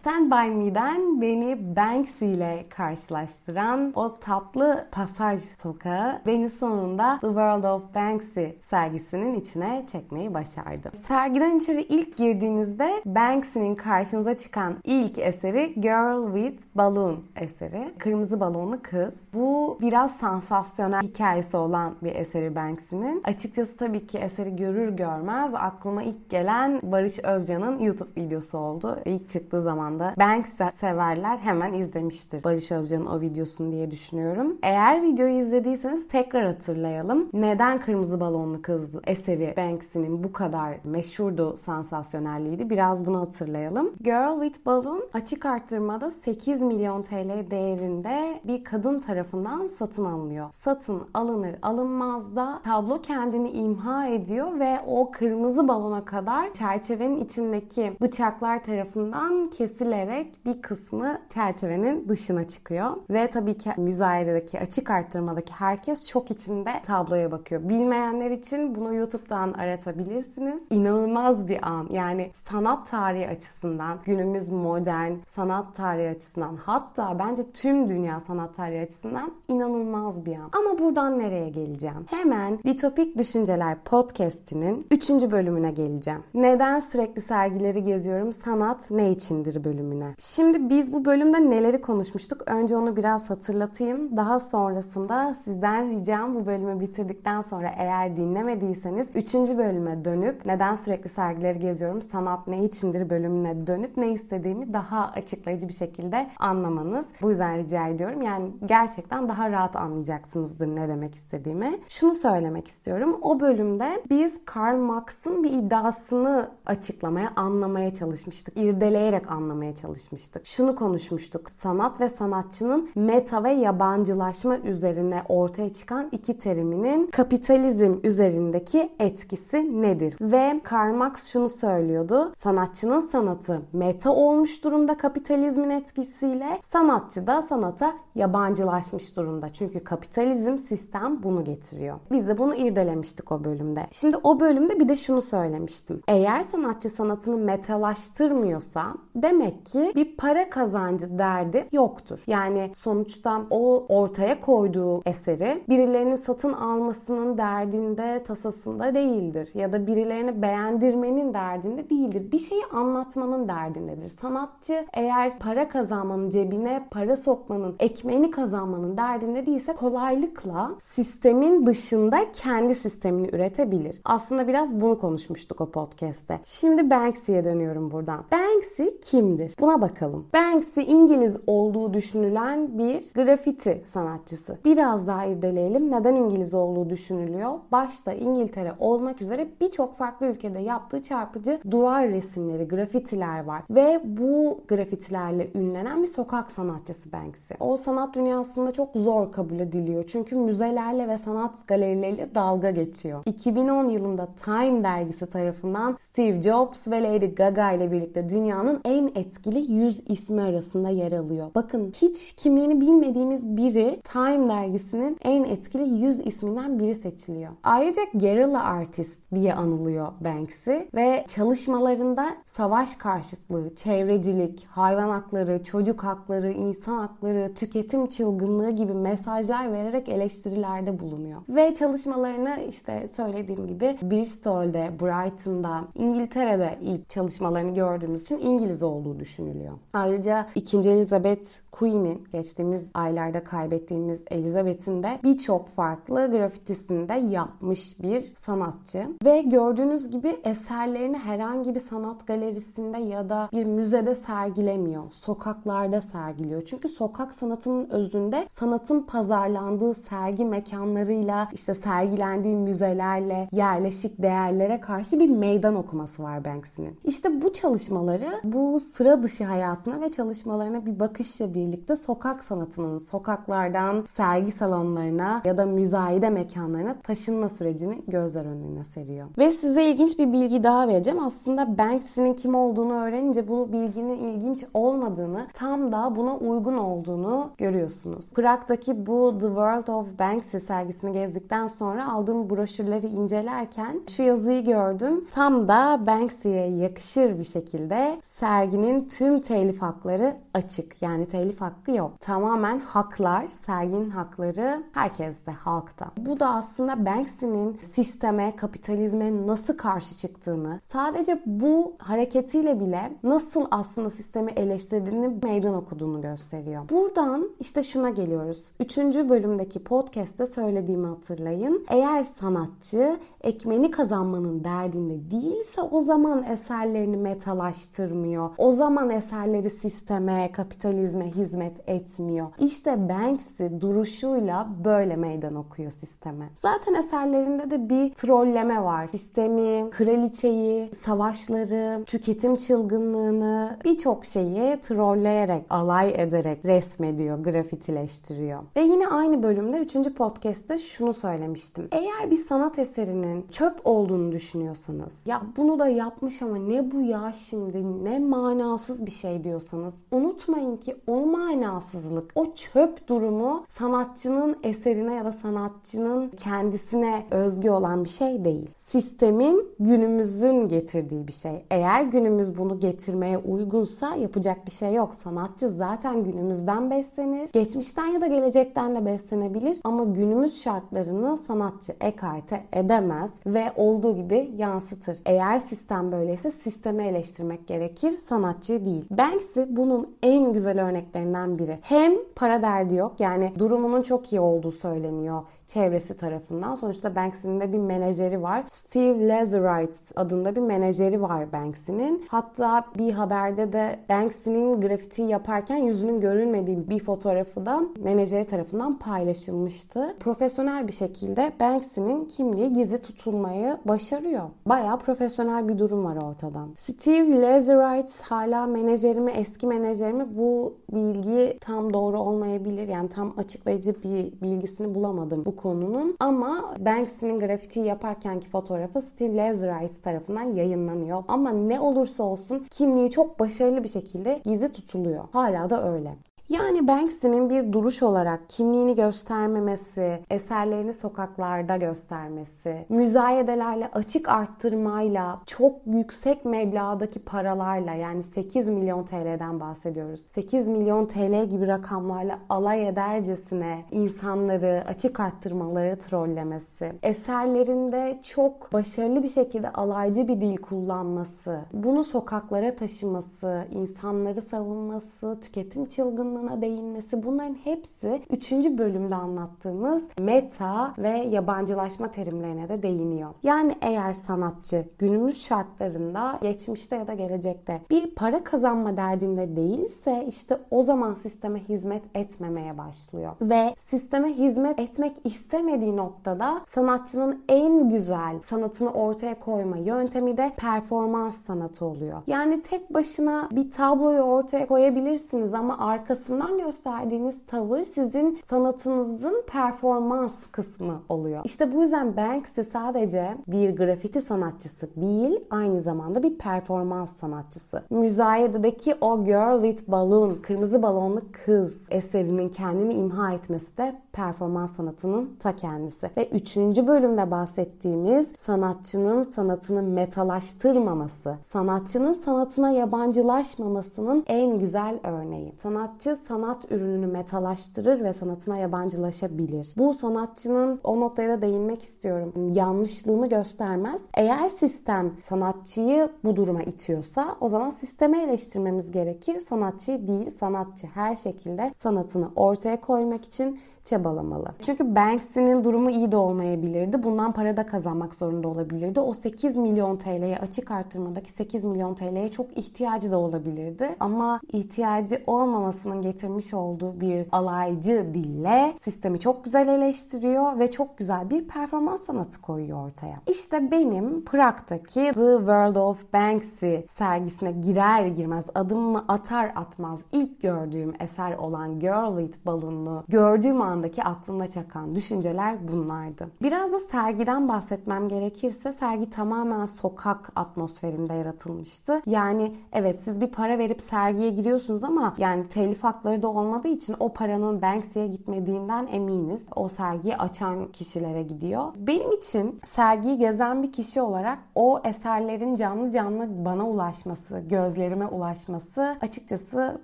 Stand 0.00 0.30
By 0.30 0.54
Me'den 0.54 1.20
beni 1.20 1.76
Banksy 1.76 2.24
ile 2.24 2.66
karşılaştıran 2.68 3.92
o 3.94 4.16
tatlı 4.20 4.86
pasaj 4.92 5.40
sokağı 5.40 6.20
beni 6.26 6.50
sonunda 6.50 7.18
The 7.20 7.26
World 7.26 7.64
of 7.64 7.94
Banksy 7.94 8.44
sergisinin 8.60 9.34
içine 9.34 9.84
çekmeyi 9.92 10.34
başardı. 10.34 10.90
Sergiden 11.08 11.56
içeri 11.56 11.82
ilk 11.82 12.16
girdiğinizde 12.16 13.02
Banksy'nin 13.06 13.74
karşınıza 13.74 14.36
çıkan 14.36 14.76
ilk 14.84 15.18
eseri 15.18 15.74
Girl 15.80 16.34
with 16.34 16.64
Balloon 16.74 17.24
eseri. 17.36 17.94
Kırmızı 17.98 18.40
balonlu 18.40 18.82
kız. 18.82 19.24
Bu 19.34 19.78
biraz 19.80 20.16
sansasyonel 20.16 21.02
hikayesi 21.02 21.56
olan 21.56 21.94
bir 22.02 22.14
eseri 22.14 22.54
Banksy'nin. 22.54 23.22
Açıkçası 23.24 23.76
tabii 23.76 24.06
ki 24.06 24.18
eseri 24.18 24.56
görür 24.56 24.88
görmez 24.88 25.54
aklıma 25.54 26.02
ilk 26.02 26.30
gelen 26.30 26.80
Barış 26.82 27.18
Özcan'ın 27.18 27.78
YouTube 27.78 28.10
videosu 28.16 28.58
oldu. 28.58 28.98
İlk 29.04 29.28
çıktı 29.28 29.43
çıktığı 29.44 29.62
zaman 29.62 29.98
da 29.98 30.14
Banksy 30.18 30.62
severler 30.74 31.38
hemen 31.38 31.72
izlemiştir 31.72 32.44
Barış 32.44 32.72
Özcan'ın 32.72 33.06
o 33.06 33.20
videosunu 33.20 33.72
diye 33.72 33.90
düşünüyorum. 33.90 34.58
Eğer 34.62 35.02
videoyu 35.02 35.38
izlediyseniz 35.38 36.08
tekrar 36.08 36.46
hatırlayalım. 36.46 37.28
Neden 37.32 37.80
Kırmızı 37.80 38.20
Balonlu 38.20 38.62
Kız 38.62 38.96
eseri 39.06 39.54
Banksy'nin 39.56 40.24
bu 40.24 40.32
kadar 40.32 40.76
meşhurdu, 40.84 41.56
sansasyonelliydi? 41.56 42.70
Biraz 42.70 43.06
bunu 43.06 43.20
hatırlayalım. 43.20 43.92
Girl 44.04 44.42
with 44.42 44.66
Balloon 44.66 45.02
açık 45.12 45.46
arttırmada 45.46 46.10
8 46.10 46.62
milyon 46.62 47.02
TL 47.02 47.50
değerinde 47.50 48.40
bir 48.44 48.64
kadın 48.64 49.00
tarafından 49.00 49.68
satın 49.68 50.04
alınıyor. 50.04 50.48
Satın 50.52 51.02
alınır 51.14 51.54
alınmaz 51.62 52.36
da 52.36 52.60
tablo 52.64 53.00
kendini 53.02 53.50
imha 53.50 54.06
ediyor 54.06 54.58
ve 54.58 54.80
o 54.86 55.10
kırmızı 55.10 55.68
balona 55.68 56.04
kadar 56.04 56.52
çerçevenin 56.52 57.24
içindeki 57.24 57.92
bıçaklar 58.00 58.62
tarafından 58.62 59.33
kesilerek 59.50 60.46
bir 60.46 60.62
kısmı 60.62 61.18
çerçevenin 61.28 62.08
dışına 62.08 62.44
çıkıyor. 62.44 62.90
Ve 63.10 63.30
tabii 63.30 63.58
ki 63.58 63.70
müzayededeki 63.76 64.60
açık 64.60 64.90
arttırmadaki 64.90 65.52
herkes 65.52 66.08
şok 66.08 66.30
içinde 66.30 66.70
tabloya 66.86 67.32
bakıyor. 67.32 67.68
Bilmeyenler 67.68 68.30
için 68.30 68.74
bunu 68.74 68.94
YouTube'dan 68.94 69.52
aratabilirsiniz. 69.52 70.62
İnanılmaz 70.70 71.48
bir 71.48 71.68
an. 71.68 71.88
Yani 71.90 72.30
sanat 72.32 72.90
tarihi 72.90 73.28
açısından, 73.28 73.98
günümüz 74.04 74.48
modern 74.48 75.12
sanat 75.26 75.76
tarihi 75.76 76.08
açısından 76.08 76.56
hatta 76.56 77.18
bence 77.18 77.42
tüm 77.52 77.88
dünya 77.88 78.20
sanat 78.20 78.54
tarihi 78.54 78.80
açısından 78.80 79.32
inanılmaz 79.48 80.26
bir 80.26 80.36
an. 80.36 80.50
Ama 80.52 80.78
buradan 80.78 81.18
nereye 81.18 81.48
geleceğim? 81.48 82.06
Hemen 82.06 82.58
Ditopik 82.64 83.18
Düşünceler 83.18 83.78
podcast'inin 83.84 84.86
3. 84.90 85.10
bölümüne 85.10 85.70
geleceğim. 85.70 86.20
Neden 86.34 86.80
sürekli 86.80 87.22
sergileri 87.22 87.84
geziyorum? 87.84 88.32
Sanat 88.32 88.90
ne 88.90 89.12
içindir 89.24 89.64
bölümüne. 89.64 90.14
Şimdi 90.18 90.70
biz 90.70 90.92
bu 90.92 91.04
bölümde 91.04 91.50
neleri 91.50 91.80
konuşmuştuk? 91.80 92.42
Önce 92.46 92.76
onu 92.76 92.96
biraz 92.96 93.30
hatırlatayım. 93.30 94.16
Daha 94.16 94.38
sonrasında 94.38 95.34
sizden 95.34 95.90
ricam 95.90 96.34
bu 96.34 96.46
bölümü 96.46 96.80
bitirdikten 96.80 97.40
sonra 97.40 97.70
eğer 97.78 98.16
dinlemediyseniz 98.16 99.08
3. 99.14 99.34
bölüme 99.34 100.04
dönüp 100.04 100.46
neden 100.46 100.74
sürekli 100.74 101.08
sergileri 101.08 101.58
geziyorum? 101.58 102.02
Sanat 102.02 102.46
ne 102.46 102.64
içindir 102.64 103.10
bölümüne 103.10 103.66
dönüp 103.66 103.96
ne 103.96 104.12
istediğimi 104.12 104.72
daha 104.72 105.12
açıklayıcı 105.16 105.68
bir 105.68 105.72
şekilde 105.72 106.28
anlamanız. 106.38 107.06
Bu 107.22 107.30
yüzden 107.30 107.58
rica 107.58 107.88
ediyorum. 107.88 108.22
Yani 108.22 108.50
gerçekten 108.66 109.28
daha 109.28 109.50
rahat 109.50 109.76
anlayacaksınızdır 109.76 110.66
ne 110.66 110.88
demek 110.88 111.14
istediğimi. 111.14 111.78
Şunu 111.88 112.14
söylemek 112.14 112.68
istiyorum. 112.68 113.18
O 113.22 113.40
bölümde 113.40 114.02
biz 114.10 114.44
Karl 114.44 114.76
Marx'ın 114.76 115.44
bir 115.44 115.50
iddiasını 115.50 116.48
açıklamaya, 116.66 117.32
anlamaya 117.36 117.92
çalışmıştık. 117.92 118.56
İrdeleyerek 118.58 119.13
anlamaya 119.22 119.74
çalışmıştık. 119.74 120.46
Şunu 120.46 120.74
konuşmuştuk. 120.76 121.52
Sanat 121.52 122.00
ve 122.00 122.08
sanatçının 122.08 122.88
meta 122.94 123.44
ve 123.44 123.50
yabancılaşma 123.50 124.58
üzerine 124.58 125.22
ortaya 125.28 125.72
çıkan 125.72 126.08
iki 126.12 126.38
teriminin 126.38 127.06
kapitalizm 127.06 127.94
üzerindeki 128.02 128.92
etkisi 128.98 129.82
nedir? 129.82 130.16
Ve 130.20 130.60
Karl 130.64 130.94
Marx 130.94 131.26
şunu 131.26 131.48
söylüyordu. 131.48 132.32
Sanatçının 132.36 133.00
sanatı 133.00 133.62
meta 133.72 134.10
olmuş 134.10 134.64
durumda 134.64 134.96
kapitalizmin 134.96 135.70
etkisiyle, 135.70 136.58
sanatçı 136.62 137.26
da 137.26 137.42
sanata 137.42 137.96
yabancılaşmış 138.14 139.16
durumda. 139.16 139.48
Çünkü 139.48 139.84
kapitalizm 139.84 140.58
sistem 140.58 141.22
bunu 141.22 141.44
getiriyor. 141.44 141.98
Biz 142.12 142.28
de 142.28 142.38
bunu 142.38 142.54
irdelemiştik 142.54 143.32
o 143.32 143.44
bölümde. 143.44 143.86
Şimdi 143.92 144.16
o 144.22 144.40
bölümde 144.40 144.80
bir 144.80 144.88
de 144.88 144.96
şunu 144.96 145.22
söylemiştim. 145.22 146.02
Eğer 146.08 146.42
sanatçı 146.42 146.90
sanatını 146.90 147.36
metalaştırmıyorsa 147.36 148.94
demek 149.16 149.66
ki 149.66 149.92
bir 149.94 150.16
para 150.16 150.50
kazancı 150.50 151.18
derdi 151.18 151.68
yoktur. 151.72 152.22
Yani 152.26 152.70
sonuçta 152.74 153.42
o 153.50 153.86
ortaya 153.88 154.40
koyduğu 154.40 155.02
eseri 155.06 155.62
birilerinin 155.68 156.16
satın 156.16 156.52
almasının 156.52 157.38
derdinde, 157.38 158.22
tasasında 158.22 158.94
değildir. 158.94 159.48
Ya 159.54 159.72
da 159.72 159.86
birilerini 159.86 160.42
beğendirmenin 160.42 161.34
derdinde 161.34 161.90
değildir. 161.90 162.32
Bir 162.32 162.38
şeyi 162.38 162.62
anlatmanın 162.72 163.48
derdindedir. 163.48 164.10
Sanatçı 164.10 164.86
eğer 164.92 165.38
para 165.38 165.68
kazanmanın, 165.68 166.30
cebine 166.30 166.88
para 166.90 167.16
sokmanın, 167.16 167.76
ekmeğini 167.78 168.30
kazanmanın 168.30 168.96
derdinde 168.96 169.46
değilse 169.46 169.72
kolaylıkla 169.72 170.74
sistemin 170.78 171.66
dışında 171.66 172.32
kendi 172.32 172.74
sistemini 172.74 173.28
üretebilir. 173.32 174.00
Aslında 174.04 174.48
biraz 174.48 174.80
bunu 174.80 174.98
konuşmuştuk 174.98 175.60
o 175.60 175.70
podcast'te. 175.70 176.40
Şimdi 176.44 176.90
Banksy'ye 176.90 177.44
dönüyorum 177.44 177.90
buradan. 177.90 178.24
Banksy 178.32 178.84
kimdir? 179.00 179.54
Buna 179.60 179.80
bakalım. 179.80 180.26
Banksy 180.34 180.80
İngiliz 180.80 181.40
olduğu 181.46 181.94
düşünülen 181.94 182.78
bir 182.78 183.12
grafiti 183.14 183.82
sanatçısı. 183.84 184.58
Biraz 184.64 185.06
daha 185.06 185.24
irdeleyelim. 185.24 185.90
Neden 185.90 186.14
İngiliz 186.14 186.54
olduğu 186.54 186.90
düşünülüyor? 186.90 187.52
Başta 187.72 188.12
İngiltere 188.12 188.72
olmak 188.78 189.22
üzere 189.22 189.48
birçok 189.60 189.96
farklı 189.96 190.26
ülkede 190.26 190.58
yaptığı 190.58 191.02
çarpıcı 191.02 191.60
duvar 191.70 192.08
resimleri, 192.08 192.68
grafitiler 192.68 193.44
var. 193.44 193.62
Ve 193.70 194.00
bu 194.04 194.60
grafitilerle 194.68 195.50
ünlenen 195.54 196.02
bir 196.02 196.08
sokak 196.08 196.52
sanatçısı 196.52 197.12
Banksy. 197.12 197.54
O 197.60 197.76
sanat 197.76 198.14
dünyasında 198.14 198.72
çok 198.72 198.88
zor 198.94 199.32
kabul 199.32 199.58
ediliyor. 199.58 200.04
Çünkü 200.06 200.36
müzelerle 200.36 201.08
ve 201.08 201.18
sanat 201.18 201.54
galerileriyle 201.66 202.34
dalga 202.34 202.70
geçiyor. 202.70 203.22
2010 203.26 203.88
yılında 203.88 204.28
Time 204.44 204.84
dergisi 204.84 205.26
tarafından 205.26 205.96
Steve 206.00 206.42
Jobs 206.42 206.88
ve 206.88 207.02
Lady 207.02 207.26
Gaga 207.26 207.72
ile 207.72 207.92
birlikte 207.92 208.28
dünyanın 208.30 208.80
en 208.84 209.10
etkili 209.14 209.72
100 209.72 210.02
ismi 210.08 210.42
arasında 210.42 210.88
yer 210.88 211.12
alıyor. 211.12 211.50
Bakın 211.54 211.92
hiç 212.02 212.34
kimliğini 212.36 212.80
bilmediğimiz 212.80 213.56
biri 213.56 214.00
Time 214.04 214.48
dergisinin 214.48 215.18
en 215.22 215.44
etkili 215.44 215.82
100 216.04 216.26
isminden 216.26 216.78
biri 216.78 216.94
seçiliyor. 216.94 217.52
Ayrıca 217.62 218.02
guerrilla 218.14 218.64
artist 218.64 219.20
diye 219.34 219.54
anılıyor 219.54 220.08
Banksy 220.20 220.70
ve 220.94 221.24
çalışmalarında 221.28 222.36
savaş 222.44 222.96
karşıtlığı, 222.96 223.74
çevrecilik, 223.74 224.66
hayvan 224.70 225.08
hakları, 225.08 225.62
çocuk 225.64 226.04
hakları, 226.04 226.52
insan 226.52 226.98
hakları, 226.98 227.54
tüketim 227.54 228.06
çılgınlığı 228.06 228.70
gibi 228.70 228.92
mesajlar 228.92 229.72
vererek 229.72 230.08
eleştirilerde 230.08 231.00
bulunuyor. 231.00 231.40
Ve 231.48 231.74
çalışmalarını 231.74 232.58
işte 232.68 233.08
söylediğim 233.16 233.66
gibi 233.66 233.96
Bristol'de, 234.02 234.90
Brighton'da, 235.00 235.84
İngiltere'de 235.94 236.78
ilk 236.82 237.08
çalışmalarını 237.10 237.74
gördüğümüz 237.74 238.22
için 238.22 238.38
İngiliz 238.64 238.82
olduğu 238.82 239.20
düşünülüyor. 239.20 239.72
Ayrıca 239.92 240.46
2. 240.54 240.78
Elizabeth 240.78 241.64
Queen'in 241.78 242.24
geçtiğimiz 242.32 242.86
aylarda 242.94 243.44
kaybettiğimiz 243.44 244.24
Elizabeth'in 244.30 245.02
de 245.02 245.18
birçok 245.24 245.68
farklı 245.68 246.30
grafitisini 246.30 247.08
de 247.08 247.14
yapmış 247.14 248.02
bir 248.02 248.32
sanatçı. 248.36 249.06
Ve 249.24 249.42
gördüğünüz 249.42 250.10
gibi 250.10 250.36
eserlerini 250.44 251.18
herhangi 251.18 251.74
bir 251.74 251.80
sanat 251.80 252.26
galerisinde 252.26 252.98
ya 252.98 253.28
da 253.28 253.48
bir 253.52 253.64
müzede 253.64 254.14
sergilemiyor. 254.14 255.02
Sokaklarda 255.10 256.00
sergiliyor. 256.00 256.62
Çünkü 256.62 256.88
sokak 256.88 257.34
sanatının 257.34 257.90
özünde 257.90 258.46
sanatın 258.52 259.00
pazarlandığı 259.00 259.94
sergi 259.94 260.44
mekanlarıyla 260.44 261.48
işte 261.52 261.74
sergilendiği 261.74 262.56
müzelerle 262.56 263.48
yerleşik 263.52 264.22
değerlere 264.22 264.80
karşı 264.80 265.20
bir 265.20 265.30
meydan 265.30 265.74
okuması 265.74 266.22
var 266.22 266.44
Banksy'nin. 266.44 266.98
İşte 267.04 267.42
bu 267.42 267.52
çalışmaları 267.52 268.40
sıra 268.78 269.22
dışı 269.22 269.44
hayatına 269.44 270.00
ve 270.00 270.10
çalışmalarına 270.10 270.86
bir 270.86 271.00
bakışla 271.00 271.54
birlikte 271.54 271.96
sokak 271.96 272.44
sanatının 272.44 272.98
sokaklardan 272.98 274.04
sergi 274.06 274.52
salonlarına 274.52 275.42
ya 275.44 275.56
da 275.56 275.66
müzayede 275.66 276.30
mekanlarına 276.30 276.94
taşınma 277.02 277.48
sürecini 277.48 278.02
gözler 278.08 278.44
önüne 278.44 278.84
seriyor. 278.84 279.28
Ve 279.38 279.50
size 279.50 279.84
ilginç 279.84 280.18
bir 280.18 280.32
bilgi 280.32 280.64
daha 280.64 280.88
vereceğim. 280.88 281.24
Aslında 281.24 281.78
Banksy'nin 281.78 282.34
kim 282.34 282.54
olduğunu 282.54 282.92
öğrenince 282.92 283.48
bu 283.48 283.72
bilginin 283.72 284.18
ilginç 284.18 284.64
olmadığını, 284.74 285.46
tam 285.54 285.92
da 285.92 286.16
buna 286.16 286.36
uygun 286.36 286.76
olduğunu 286.76 287.50
görüyorsunuz. 287.58 288.30
Prag'daki 288.30 289.06
bu 289.06 289.38
The 289.40 289.46
World 289.46 289.88
of 289.88 290.18
Banksy 290.18 290.58
sergisini 290.58 291.12
gezdikten 291.12 291.66
sonra 291.66 292.12
aldığım 292.12 292.50
broşürleri 292.50 293.06
incelerken 293.06 294.00
şu 294.16 294.22
yazıyı 294.22 294.64
gördüm. 294.64 295.24
Tam 295.30 295.68
da 295.68 296.00
Banksy'ye 296.06 296.66
yakışır 296.66 297.38
bir 297.38 297.44
şekilde 297.44 298.20
serginin 298.44 299.08
tüm 299.08 299.40
telif 299.40 299.82
hakları 299.82 300.36
açık. 300.54 301.02
Yani 301.02 301.26
telif 301.26 301.60
hakkı 301.60 301.90
yok. 301.90 302.20
Tamamen 302.20 302.80
haklar, 302.80 303.46
serginin 303.48 304.10
hakları 304.10 304.82
herkeste, 304.92 305.52
halkta. 305.52 306.06
Bu 306.16 306.40
da 306.40 306.54
aslında 306.54 307.06
Banksy'nin 307.06 307.78
sisteme, 307.80 308.56
kapitalizme 308.56 309.46
nasıl 309.46 309.76
karşı 309.76 310.14
çıktığını, 310.14 310.80
sadece 310.82 311.42
bu 311.46 311.96
hareketiyle 311.98 312.80
bile 312.80 313.12
nasıl 313.22 313.66
aslında 313.70 314.10
sistemi 314.10 314.50
eleştirdiğini 314.50 315.28
meydan 315.42 315.74
okuduğunu 315.74 316.20
gösteriyor. 316.20 316.88
Buradan 316.90 317.50
işte 317.60 317.82
şuna 317.82 318.10
geliyoruz. 318.10 318.64
Üçüncü 318.80 319.28
bölümdeki 319.28 319.84
podcast'te 319.84 320.46
söylediğimi 320.46 321.06
hatırlayın. 321.06 321.84
Eğer 321.88 322.22
sanatçı 322.22 323.16
ekmeğini 323.40 323.90
kazanmanın 323.90 324.64
derdinde 324.64 325.30
değilse 325.30 325.82
o 325.82 326.00
zaman 326.00 326.44
eserlerini 326.44 327.16
metalaştırmıyor 327.16 328.33
etmiyor. 328.34 328.50
O 328.58 328.72
zaman 328.72 329.10
eserleri 329.10 329.70
sisteme, 329.70 330.52
kapitalizme 330.52 331.30
hizmet 331.30 331.88
etmiyor. 331.88 332.46
İşte 332.58 333.08
Banksy 333.08 333.64
duruşuyla 333.80 334.68
böyle 334.84 335.16
meydan 335.16 335.54
okuyor 335.54 335.90
sisteme. 335.90 336.48
Zaten 336.54 336.94
eserlerinde 336.94 337.70
de 337.70 337.88
bir 337.88 338.14
trolleme 338.14 338.82
var. 338.82 339.08
Sistemi, 339.12 339.90
kraliçeyi, 339.90 340.94
savaşları, 340.94 342.04
tüketim 342.04 342.56
çılgınlığını 342.56 343.78
birçok 343.84 344.24
şeyi 344.24 344.80
trolleyerek, 344.80 345.64
alay 345.70 346.14
ederek 346.16 346.64
resmediyor, 346.64 347.38
grafitileştiriyor. 347.38 348.62
Ve 348.76 348.80
yine 348.80 349.06
aynı 349.06 349.42
bölümde 349.42 349.78
3. 349.78 349.94
podcast'te 350.16 350.78
şunu 350.78 351.14
söylemiştim. 351.14 351.88
Eğer 351.92 352.30
bir 352.30 352.36
sanat 352.36 352.78
eserinin 352.78 353.46
çöp 353.50 353.80
olduğunu 353.84 354.32
düşünüyorsanız, 354.32 355.18
ya 355.26 355.42
bunu 355.56 355.78
da 355.78 355.88
yapmış 355.88 356.42
ama 356.42 356.56
ne 356.56 356.90
bu 356.90 357.00
ya 357.00 357.32
şimdi, 357.36 358.04
ne 358.04 358.18
manasız 358.24 359.06
bir 359.06 359.10
şey 359.10 359.44
diyorsanız, 359.44 359.94
unutmayın 360.12 360.76
ki 360.76 360.96
o 361.06 361.26
manasızlık, 361.26 362.32
o 362.34 362.54
çöp 362.54 363.08
durumu 363.08 363.64
sanatçının 363.68 364.56
eserine 364.62 365.14
ya 365.14 365.24
da 365.24 365.32
sanatçının 365.32 366.28
kendisine 366.28 367.26
özgü 367.30 367.70
olan 367.70 368.04
bir 368.04 368.08
şey 368.08 368.44
değil. 368.44 368.70
Sistemin 368.76 369.68
günümüzün 369.80 370.68
getirdiği 370.68 371.28
bir 371.28 371.32
şey. 371.32 371.64
Eğer 371.70 372.02
günümüz 372.02 372.58
bunu 372.58 372.80
getirmeye 372.80 373.38
uygunsa 373.38 374.14
yapacak 374.14 374.66
bir 374.66 374.70
şey 374.70 374.94
yok. 374.94 375.14
Sanatçı 375.14 375.68
zaten 375.68 376.24
günümüzden 376.24 376.90
beslenir. 376.90 377.50
Geçmişten 377.52 378.06
ya 378.06 378.20
da 378.20 378.26
gelecekten 378.26 378.96
de 378.96 379.06
beslenebilir 379.06 379.78
ama 379.84 380.04
günümüz 380.04 380.62
şartlarını 380.62 381.36
sanatçı 381.36 381.92
ekarte 382.00 382.64
edemez 382.72 383.32
ve 383.46 383.72
olduğu 383.76 384.16
gibi 384.16 384.50
yansıtır. 384.56 385.18
Eğer 385.26 385.58
sistem 385.58 386.12
böyleyse 386.12 386.50
sistemi 386.50 387.02
eleştirmek 387.02 387.66
gerekir, 387.66 388.13
sanatçı 388.16 388.84
değil. 388.84 389.04
Banksy 389.10 389.60
bunun 389.68 390.16
en 390.22 390.52
güzel 390.52 390.86
örneklerinden 390.86 391.58
biri. 391.58 391.78
Hem 391.82 392.12
para 392.36 392.62
derdi 392.62 392.94
yok 392.94 393.20
yani 393.20 393.52
durumunun 393.58 394.02
çok 394.02 394.32
iyi 394.32 394.40
olduğu 394.40 394.72
söyleniyor 394.72 395.42
çevresi 395.66 396.16
tarafından. 396.16 396.74
Sonuçta 396.74 397.16
Banksy'nin 397.16 397.60
de 397.60 397.72
bir 397.72 397.78
menajeri 397.78 398.42
var. 398.42 398.64
Steve 398.68 399.28
Lazarite 399.28 399.96
adında 400.16 400.56
bir 400.56 400.60
menajeri 400.60 401.22
var 401.22 401.52
Banksy'nin. 401.52 402.24
Hatta 402.28 402.84
bir 402.98 403.12
haberde 403.12 403.72
de 403.72 403.98
Banksy'nin 404.08 404.80
grafiti 404.80 405.22
yaparken 405.22 405.76
yüzünün 405.76 406.20
görünmediği 406.20 406.90
bir 406.90 407.00
fotoğrafı 407.00 407.66
da 407.66 407.82
menajeri 407.98 408.46
tarafından 408.46 408.98
paylaşılmıştı. 408.98 410.16
Profesyonel 410.20 410.86
bir 410.86 410.92
şekilde 410.92 411.52
Banksy'nin 411.60 412.24
kimliği 412.24 412.72
gizli 412.72 413.02
tutulmayı 413.02 413.78
başarıyor. 413.84 414.42
Bayağı 414.66 414.98
profesyonel 414.98 415.68
bir 415.68 415.78
durum 415.78 416.04
var 416.04 416.16
ortada. 416.16 416.64
Steve 416.76 417.40
Lazarite 417.40 418.12
hala 418.22 418.66
menajerimi, 418.66 419.30
eski 419.30 419.66
menajerimi 419.66 420.36
bu 420.36 420.74
bilgi 420.92 421.58
tam 421.60 421.92
doğru 421.92 422.18
olmayabilir. 422.18 422.88
Yani 422.88 423.08
tam 423.08 423.34
açıklayıcı 423.36 423.94
bir 424.02 424.40
bilgisini 424.42 424.94
bulamadım 424.94 425.44
bu 425.44 425.53
konunun. 425.56 426.16
Ama 426.20 426.74
Banksy'nin 426.78 427.40
grafiti 427.40 427.80
yaparkenki 427.80 428.48
fotoğrafı 428.48 429.00
Steve 429.00 429.36
Lazarus 429.36 430.00
tarafından 430.00 430.42
yayınlanıyor. 430.44 431.24
Ama 431.28 431.50
ne 431.50 431.80
olursa 431.80 432.22
olsun 432.22 432.66
kimliği 432.70 433.10
çok 433.10 433.40
başarılı 433.40 433.84
bir 433.84 433.88
şekilde 433.88 434.40
gizli 434.44 434.72
tutuluyor. 434.72 435.24
Hala 435.32 435.70
da 435.70 435.92
öyle. 435.92 436.14
Yani 436.48 436.88
Banksy'nin 436.88 437.50
bir 437.50 437.72
duruş 437.72 438.02
olarak 438.02 438.40
kimliğini 438.48 438.94
göstermemesi, 438.94 440.20
eserlerini 440.30 440.92
sokaklarda 440.92 441.76
göstermesi, 441.76 442.86
müzayedelerle 442.88 443.88
açık 443.92 444.28
arttırmayla, 444.28 445.40
çok 445.46 445.76
yüksek 445.86 446.44
meblağdaki 446.44 447.20
paralarla 447.20 447.94
yani 447.94 448.22
8 448.22 448.68
milyon 448.68 449.04
TL'den 449.04 449.60
bahsediyoruz. 449.60 450.20
8 450.20 450.68
milyon 450.68 451.06
TL 451.06 451.44
gibi 451.50 451.66
rakamlarla 451.66 452.38
alay 452.48 452.88
edercesine 452.88 453.84
insanları 453.90 454.84
açık 454.88 455.20
arttırmaları 455.20 455.98
trollemesi, 455.98 456.92
eserlerinde 457.02 458.20
çok 458.22 458.72
başarılı 458.72 459.22
bir 459.22 459.28
şekilde 459.28 459.72
alaycı 459.72 460.28
bir 460.28 460.40
dil 460.40 460.56
kullanması, 460.56 461.60
bunu 461.72 462.04
sokaklara 462.04 462.76
taşıması, 462.76 463.64
insanları 463.70 464.42
savunması, 464.42 465.40
tüketim 465.40 465.86
çılgınlığı 465.86 466.33
alanına 466.34 466.62
değinmesi 466.62 467.22
bunların 467.22 467.56
hepsi 467.64 468.22
3. 468.30 468.52
bölümde 468.52 469.14
anlattığımız 469.14 470.04
meta 470.18 470.94
ve 470.98 471.08
yabancılaşma 471.08 472.10
terimlerine 472.10 472.68
de 472.68 472.82
değiniyor. 472.82 473.30
Yani 473.42 473.74
eğer 473.82 474.12
sanatçı 474.12 474.84
günümüz 474.98 475.42
şartlarında 475.42 476.38
geçmişte 476.42 476.96
ya 476.96 477.06
da 477.06 477.14
gelecekte 477.14 477.80
bir 477.90 478.14
para 478.14 478.44
kazanma 478.44 478.96
derdinde 478.96 479.56
değilse 479.56 480.24
işte 480.28 480.58
o 480.70 480.82
zaman 480.82 481.14
sisteme 481.14 481.60
hizmet 481.68 482.02
etmemeye 482.14 482.78
başlıyor. 482.78 483.32
Ve 483.40 483.74
sisteme 483.76 484.28
hizmet 484.28 484.80
etmek 484.80 485.16
istemediği 485.24 485.96
noktada 485.96 486.60
sanatçının 486.66 487.44
en 487.48 487.90
güzel 487.90 488.40
sanatını 488.40 488.92
ortaya 488.92 489.38
koyma 489.38 489.76
yöntemi 489.76 490.36
de 490.36 490.52
performans 490.56 491.44
sanatı 491.44 491.84
oluyor. 491.84 492.22
Yani 492.26 492.60
tek 492.60 492.94
başına 492.94 493.48
bir 493.52 493.70
tabloyu 493.70 494.20
ortaya 494.20 494.66
koyabilirsiniz 494.66 495.54
ama 495.54 495.78
arkasında 495.78 496.23
arkasından 496.24 496.58
gösterdiğiniz 496.58 497.46
tavır 497.46 497.82
sizin 497.82 498.40
sanatınızın 498.44 499.42
performans 499.46 500.46
kısmı 500.46 501.02
oluyor. 501.08 501.40
İşte 501.44 501.72
bu 501.72 501.80
yüzden 501.80 502.16
Banksy 502.16 502.60
sadece 502.60 503.36
bir 503.46 503.76
grafiti 503.76 504.20
sanatçısı 504.20 504.88
değil, 504.96 505.44
aynı 505.50 505.80
zamanda 505.80 506.22
bir 506.22 506.38
performans 506.38 507.16
sanatçısı. 507.16 507.82
Müzayededeki 507.90 508.94
o 509.00 509.24
Girl 509.24 509.64
with 509.64 509.90
Balloon, 509.90 510.38
kırmızı 510.42 510.82
balonlu 510.82 511.20
kız 511.44 511.86
eserinin 511.90 512.48
kendini 512.48 512.94
imha 512.94 513.32
etmesi 513.32 513.78
de 513.78 513.94
performans 514.12 514.76
sanatının 514.76 515.36
ta 515.38 515.56
kendisi. 515.56 516.10
Ve 516.16 516.28
üçüncü 516.28 516.86
bölümde 516.86 517.30
bahsettiğimiz 517.30 518.32
sanatçının 518.38 519.22
sanatını 519.22 519.82
metalaştırmaması, 519.82 521.36
sanatçının 521.42 522.12
sanatına 522.12 522.70
yabancılaşmamasının 522.70 524.24
en 524.26 524.58
güzel 524.58 524.98
örneği. 525.02 525.54
Sanatçı 525.58 526.13
sanat 526.16 526.72
ürününü 526.72 527.06
metalaştırır 527.06 528.04
ve 528.04 528.12
sanatına 528.12 528.56
yabancılaşabilir. 528.56 529.74
Bu 529.76 529.94
sanatçının 529.94 530.80
o 530.84 531.00
noktaya 531.00 531.28
da 531.28 531.42
değinmek 531.42 531.82
istiyorum. 531.82 532.52
Yanlışlığını 532.52 533.28
göstermez. 533.28 534.04
Eğer 534.16 534.48
sistem 534.48 535.12
sanatçıyı 535.22 536.08
bu 536.24 536.36
duruma 536.36 536.62
itiyorsa 536.62 537.36
o 537.40 537.48
zaman 537.48 537.70
sisteme 537.70 538.22
eleştirmemiz 538.22 538.90
gerekir. 538.90 539.38
Sanatçıyı 539.38 540.08
değil, 540.08 540.30
sanatçı 540.30 540.86
her 540.86 541.16
şekilde 541.16 541.72
sanatını 541.74 542.28
ortaya 542.36 542.80
koymak 542.80 543.24
için 543.24 543.60
çabalamalı. 543.84 544.46
Çünkü 544.62 544.94
Banksy'nin 544.94 545.64
durumu 545.64 545.90
iyi 545.90 546.12
de 546.12 546.16
olmayabilirdi. 546.16 547.02
Bundan 547.02 547.32
para 547.32 547.56
da 547.56 547.66
kazanmak 547.66 548.14
zorunda 548.14 548.48
olabilirdi. 548.48 549.00
O 549.00 549.14
8 549.14 549.56
milyon 549.56 549.96
TL'ye 549.96 550.38
açık 550.38 550.70
artırmadaki 550.70 551.32
8 551.32 551.64
milyon 551.64 551.94
TL'ye 551.94 552.30
çok 552.30 552.58
ihtiyacı 552.58 553.10
da 553.10 553.18
olabilirdi. 553.18 553.96
Ama 554.00 554.40
ihtiyacı 554.52 555.22
olmamasının 555.26 556.02
getirmiş 556.02 556.54
olduğu 556.54 557.00
bir 557.00 557.26
alaycı 557.32 558.06
dille 558.14 558.74
sistemi 558.80 559.20
çok 559.20 559.44
güzel 559.44 559.68
eleştiriyor 559.68 560.58
ve 560.58 560.70
çok 560.70 560.98
güzel 560.98 561.30
bir 561.30 561.48
performans 561.48 562.02
sanatı 562.04 562.40
koyuyor 562.40 562.86
ortaya. 562.86 563.20
İşte 563.30 563.70
benim 563.70 564.24
Prag'daki 564.24 565.12
The 565.14 565.36
World 565.36 565.76
of 565.76 566.12
Banksy 566.12 566.74
sergisine 566.88 567.52
girer 567.52 568.06
girmez 568.06 568.46
adımımı 568.54 569.04
atar 569.08 569.52
atmaz 569.56 570.00
ilk 570.12 570.42
gördüğüm 570.42 570.92
eser 571.00 571.32
olan 571.32 571.80
Girl 571.80 572.18
with 572.18 572.46
Balloon'u 572.46 573.04
gördüğüm 573.08 573.60
an 573.60 573.73
andaki 573.74 574.04
aklımda 574.04 574.48
çakan 574.48 574.96
düşünceler 574.96 575.68
bunlardı. 575.68 576.28
Biraz 576.42 576.72
da 576.72 576.78
sergiden 576.78 577.48
bahsetmem 577.48 578.08
gerekirse 578.08 578.72
sergi 578.72 579.10
tamamen 579.10 579.66
sokak 579.66 580.32
atmosferinde 580.36 581.14
yaratılmıştı. 581.14 582.02
Yani 582.06 582.56
evet 582.72 582.98
siz 582.98 583.20
bir 583.20 583.26
para 583.26 583.58
verip 583.58 583.82
sergiye 583.82 584.30
giriyorsunuz 584.30 584.84
ama 584.84 585.14
yani 585.18 585.48
telif 585.48 585.84
hakları 585.84 586.22
da 586.22 586.28
olmadığı 586.28 586.68
için 586.68 586.96
o 587.00 587.12
paranın 587.12 587.62
Banksy'ye 587.62 588.06
gitmediğinden 588.06 588.88
eminiz. 588.92 589.46
O 589.56 589.68
sergiyi 589.68 590.16
açan 590.16 590.66
kişilere 590.72 591.22
gidiyor. 591.22 591.72
Benim 591.76 592.12
için 592.12 592.60
sergiyi 592.66 593.18
gezen 593.18 593.62
bir 593.62 593.72
kişi 593.72 594.00
olarak 594.00 594.38
o 594.54 594.80
eserlerin 594.84 595.56
canlı 595.56 595.90
canlı 595.90 596.44
bana 596.44 596.68
ulaşması, 596.68 597.40
gözlerime 597.40 598.06
ulaşması 598.06 598.96
açıkçası 599.00 599.80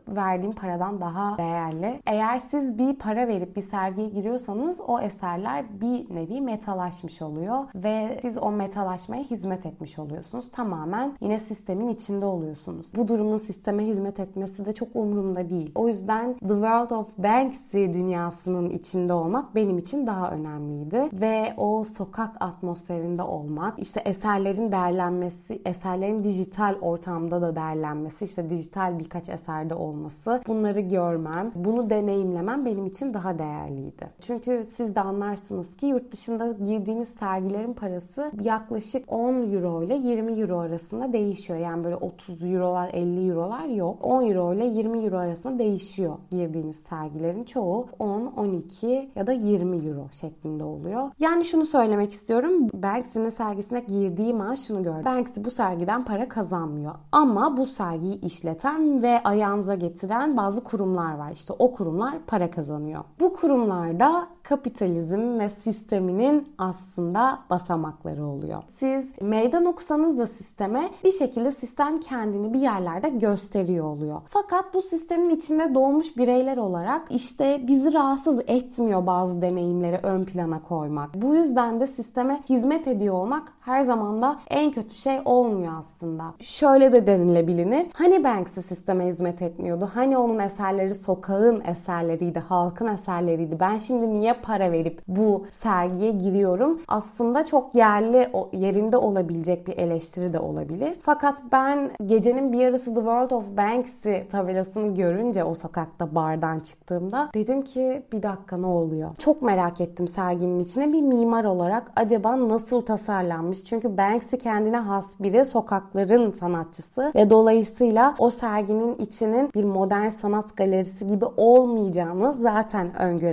verdiğim 0.09 0.53
paradan 0.53 1.01
daha 1.01 1.39
değerli. 1.39 2.01
Eğer 2.07 2.39
siz 2.39 2.79
bir 2.79 2.95
para 2.95 3.29
verip 3.29 3.57
bir 3.57 3.61
sergi 3.61 3.80
sergiye 3.81 4.09
giriyorsanız 4.09 4.81
o 4.87 5.01
eserler 5.01 5.81
bir 5.81 6.15
nevi 6.15 6.41
metalaşmış 6.41 7.23
oluyor 7.23 7.65
ve 7.75 8.19
siz 8.23 8.39
o 8.39 8.51
metalaşmaya 8.53 9.23
hizmet 9.23 9.67
etmiş 9.67 9.99
oluyorsunuz. 9.99 10.51
Tamamen 10.51 11.13
yine 11.21 11.41
sistemin 11.41 11.89
içinde 11.89 12.27
oluyorsunuz. 12.27 12.87
Bu 12.97 13.09
durumun 13.09 13.37
sisteme 13.37 13.87
hizmet 13.87 14.21
etmesi 14.21 14.65
de 14.65 14.73
çok 14.73 14.89
umurumda 14.95 15.51
değil. 15.51 15.73
O 15.75 15.89
yüzden 15.89 16.33
The 16.35 16.49
World 16.49 16.91
of 16.91 17.07
Banksy 17.19 17.85
dünyasının 17.85 18.71
içinde 18.71 19.13
olmak 19.13 19.55
benim 19.55 19.79
için 19.79 20.07
daha 20.07 20.31
önemliydi 20.31 21.09
ve 21.13 21.55
o 21.57 21.85
sokak 21.85 22.37
atmosferinde 22.41 23.23
olmak, 23.23 23.79
işte 23.79 24.01
eserlerin 24.05 24.73
değerlenmesi, 24.73 25.63
eserlerin 25.65 26.25
dijital 26.25 26.75
ortamda 26.81 27.43
da 27.43 27.57
değerlenmesi, 27.57 28.25
işte 28.25 28.51
dijital 28.51 28.99
birkaç 28.99 29.29
eserde 29.29 29.75
olması, 29.75 30.43
bunları 30.47 30.81
görmem, 30.81 31.53
bunu 31.55 31.91
deneyimlemem 31.91 32.67
benim 32.67 32.87
için 32.87 33.15
daha 33.15 33.39
değerliydi. 33.71 34.11
Çünkü 34.21 34.65
siz 34.69 34.95
de 34.95 35.01
anlarsınız 35.01 35.77
ki 35.77 35.87
yurt 35.87 36.13
dışında 36.13 36.53
girdiğiniz 36.53 37.09
sergilerin 37.09 37.73
parası 37.73 38.33
yaklaşık 38.43 39.13
10 39.13 39.35
euro 39.35 39.83
ile 39.83 39.95
20 39.95 40.33
euro 40.33 40.59
arasında 40.59 41.13
değişiyor. 41.13 41.59
Yani 41.59 41.85
böyle 41.85 41.97
30 41.97 42.43
eurolar 42.43 42.91
50 42.93 43.29
eurolar 43.29 43.65
yok. 43.65 43.97
10 44.03 44.27
euro 44.27 44.55
ile 44.55 44.65
20 44.65 44.99
euro 44.99 45.17
arasında 45.17 45.59
değişiyor 45.59 46.17
girdiğiniz 46.31 46.77
sergilerin 46.77 47.45
çoğu 47.45 47.87
10, 47.99 48.33
12 48.37 49.11
ya 49.17 49.27
da 49.27 49.33
20 49.33 49.77
euro 49.77 50.09
şeklinde 50.13 50.65
oluyor. 50.65 51.11
Yani 51.19 51.45
şunu 51.45 51.65
söylemek 51.65 52.13
istiyorum. 52.13 52.69
Banksy'nin 52.75 53.31
sergisine 53.31 53.81
girdiğim 53.81 54.41
an 54.41 54.55
şunu 54.55 54.83
gördüm. 54.83 55.05
Banksy 55.05 55.41
bu 55.45 55.51
sergiden 55.51 56.05
para 56.05 56.29
kazanmıyor. 56.29 56.95
Ama 57.13 57.57
bu 57.57 57.67
sergiyi 57.67 58.21
işleten 58.21 59.03
ve 59.03 59.23
ayağınıza 59.23 59.75
getiren 59.75 60.37
bazı 60.37 60.65
kurumlar 60.65 61.15
var. 61.15 61.31
İşte 61.31 61.53
o 61.59 61.73
kurumlar 61.73 62.15
para 62.27 62.51
kazanıyor. 62.51 63.05
Bu 63.21 63.33
kurumlarda 63.61 64.27
kapitalizm 64.43 65.39
ve 65.39 65.49
sisteminin 65.49 66.49
aslında 66.59 67.39
basamakları 67.51 68.27
oluyor. 68.27 68.63
Siz 68.79 69.13
meydan 69.21 69.65
okusanız 69.65 70.19
da 70.19 70.27
sisteme 70.27 70.91
bir 71.05 71.13
şekilde 71.13 71.51
sistem 71.51 72.01
kendini 72.01 72.53
bir 72.53 72.59
yerlerde 72.61 73.09
gösteriyor 73.09 73.85
oluyor. 73.85 74.21
Fakat 74.27 74.75
bu 74.75 74.83
sistemin 74.83 75.31
içinde 75.31 75.75
doğmuş 75.75 76.17
bireyler 76.17 76.57
olarak 76.57 77.03
işte 77.11 77.61
bizi 77.67 77.93
rahatsız 77.93 78.41
etmiyor 78.47 79.07
bazı 79.07 79.43
deneyimleri 79.43 80.01
ön 80.03 80.25
plana 80.25 80.63
koymak. 80.63 81.15
Bu 81.15 81.35
yüzden 81.35 81.81
de 81.81 81.87
sisteme 81.87 82.41
hizmet 82.49 82.89
ediyor 82.89 83.15
olmak 83.15 83.53
her 83.61 83.81
zaman 83.81 84.23
da 84.23 84.37
en 84.51 84.71
kötü 84.73 84.95
şey 84.95 85.21
olmuyor 85.25 85.73
aslında. 85.79 86.25
Şöyle 86.41 86.93
de 86.93 87.07
denilebilir. 87.07 87.87
Hani 87.93 88.25
Banksy 88.25 88.61
sisteme 88.61 89.07
hizmet 89.07 89.43
etmiyordu? 89.43 89.91
Hani 89.95 90.19
onun 90.19 90.39
eserleri 90.39 90.95
sokağın 90.95 91.63
eserleriydi, 91.67 92.39
halkın 92.39 92.87
eserleriydi. 92.87 93.50
Ben 93.61 93.79
şimdi 93.79 94.11
niye 94.11 94.33
para 94.33 94.73
verip 94.73 95.03
bu 95.09 95.47
sergiye 95.51 96.11
giriyorum? 96.11 96.81
Aslında 96.89 97.47
çok 97.47 97.75
yerli 97.75 98.29
yerinde 98.53 98.97
olabilecek 98.97 99.67
bir 99.67 99.79
eleştiri 99.79 100.33
de 100.33 100.39
olabilir. 100.39 100.97
Fakat 101.03 101.43
ben 101.53 101.91
gecenin 102.07 102.53
bir 102.53 102.59
yarısı 102.59 102.85
The 102.85 103.01
World 103.01 103.31
of 103.31 103.45
Banksy 103.57 104.15
tabelasını 104.31 104.95
görünce 104.95 105.45
o 105.45 105.55
sokakta 105.55 106.15
bardan 106.15 106.61
çıktığımda 106.61 107.31
dedim 107.35 107.63
ki 107.63 108.03
bir 108.13 108.23
dakika 108.23 108.57
ne 108.57 108.67
oluyor? 108.67 109.11
Çok 109.19 109.43
merak 109.43 109.81
ettim 109.81 110.09
serginin 110.09 110.59
içine 110.59 110.93
bir 110.93 111.03
mimar 111.03 111.45
olarak 111.45 111.93
acaba 111.97 112.49
nasıl 112.49 112.83
tasarlanmış? 112.83 113.65
Çünkü 113.65 113.97
Banksy 113.97 114.37
kendine 114.37 114.77
has 114.77 115.21
biri 115.21 115.45
sokakların 115.45 116.31
sanatçısı 116.31 117.13
ve 117.15 117.31
dolayısıyla 117.31 118.15
o 118.19 118.31
serginin 118.31 118.95
içinin 118.99 119.51
bir 119.55 119.65
modern 119.65 120.09
sanat 120.09 120.57
galerisi 120.57 121.07
gibi 121.07 121.25
olmayacağını 121.37 122.33
zaten 122.33 122.89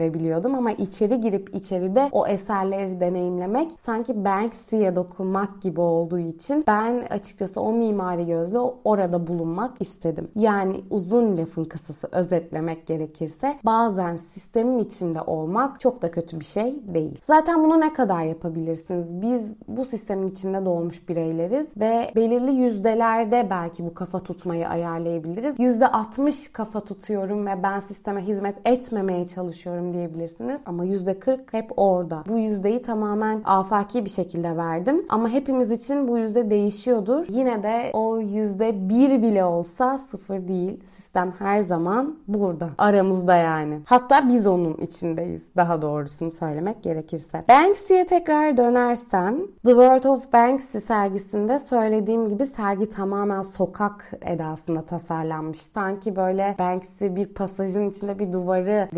öngörebiliyordum 0.07 0.55
ama 0.55 0.71
içeri 0.71 1.21
girip 1.21 1.55
içeride 1.55 2.09
o 2.11 2.27
eserleri 2.27 2.99
deneyimlemek 2.99 3.71
sanki 3.77 4.25
Banksy'ye 4.25 4.95
dokunmak 4.95 5.61
gibi 5.61 5.81
olduğu 5.81 6.19
için 6.19 6.63
ben 6.67 7.03
açıkçası 7.09 7.61
o 7.61 7.73
mimari 7.73 8.25
gözle 8.25 8.59
orada 8.83 9.27
bulunmak 9.27 9.81
istedim. 9.81 10.27
Yani 10.35 10.81
uzun 10.89 11.37
lafın 11.37 11.65
kısası 11.65 12.07
özetlemek 12.11 12.87
gerekirse 12.87 13.59
bazen 13.65 14.17
sistemin 14.17 14.79
içinde 14.79 15.21
olmak 15.21 15.79
çok 15.79 16.01
da 16.01 16.11
kötü 16.11 16.39
bir 16.39 16.45
şey 16.45 16.79
değil. 16.93 17.19
Zaten 17.21 17.63
bunu 17.63 17.81
ne 17.81 17.93
kadar 17.93 18.21
yapabilirsiniz? 18.21 19.21
Biz 19.21 19.53
bu 19.67 19.85
sistemin 19.85 20.27
içinde 20.27 20.65
doğmuş 20.65 21.09
bireyleriz 21.09 21.69
ve 21.77 22.11
belirli 22.15 22.51
yüzdelerde 22.51 23.47
belki 23.49 23.85
bu 23.85 23.93
kafa 23.93 24.19
tutmayı 24.19 24.67
ayarlayabiliriz. 24.67 25.59
%60 25.59 26.51
kafa 26.51 26.79
tutuyorum 26.79 27.45
ve 27.45 27.63
ben 27.63 27.79
sisteme 27.79 28.21
hizmet 28.21 28.55
etmemeye 28.65 29.25
çalışıyorum 29.25 29.86
diyebilirsiniz. 29.93 30.61
Ama 30.65 30.85
%40 30.85 31.39
hep 31.51 31.71
orada. 31.77 32.23
Bu 32.29 32.37
yüzdeyi 32.37 32.81
tamamen 32.81 33.41
afaki 33.45 34.05
bir 34.05 34.09
şekilde 34.09 34.57
verdim. 34.57 35.05
Ama 35.09 35.29
hepimiz 35.29 35.71
için 35.71 36.07
bu 36.07 36.17
yüzde 36.17 36.51
değişiyordur. 36.51 37.25
Yine 37.29 37.63
de 37.63 37.89
o 37.93 38.19
yüzde 38.19 38.89
bir 38.89 39.21
bile 39.21 39.43
olsa 39.45 39.97
sıfır 39.97 40.47
değil. 40.47 40.83
Sistem 40.85 41.33
her 41.39 41.59
zaman 41.59 42.15
burada. 42.27 42.69
Aramızda 42.77 43.35
yani. 43.35 43.79
Hatta 43.85 44.29
biz 44.29 44.47
onun 44.47 44.73
içindeyiz. 44.73 45.47
Daha 45.55 45.81
doğrusunu 45.81 46.31
söylemek 46.31 46.83
gerekirse. 46.83 47.43
Banksy'ye 47.49 48.05
tekrar 48.05 48.57
dönersem 48.57 49.37
The 49.65 49.71
World 49.71 50.03
of 50.03 50.33
Banksy 50.33 50.77
sergisinde 50.77 51.59
söylediğim 51.59 52.29
gibi 52.29 52.45
sergi 52.45 52.89
tamamen 52.89 53.41
sokak 53.41 54.11
edasında 54.21 54.81
tasarlanmış. 54.81 55.57
Sanki 55.59 56.15
böyle 56.15 56.55
Banksy 56.59 57.05
bir 57.05 57.25
pasajın 57.25 57.89
içinde 57.89 58.19
bir 58.19 58.33
duvarı 58.33 58.89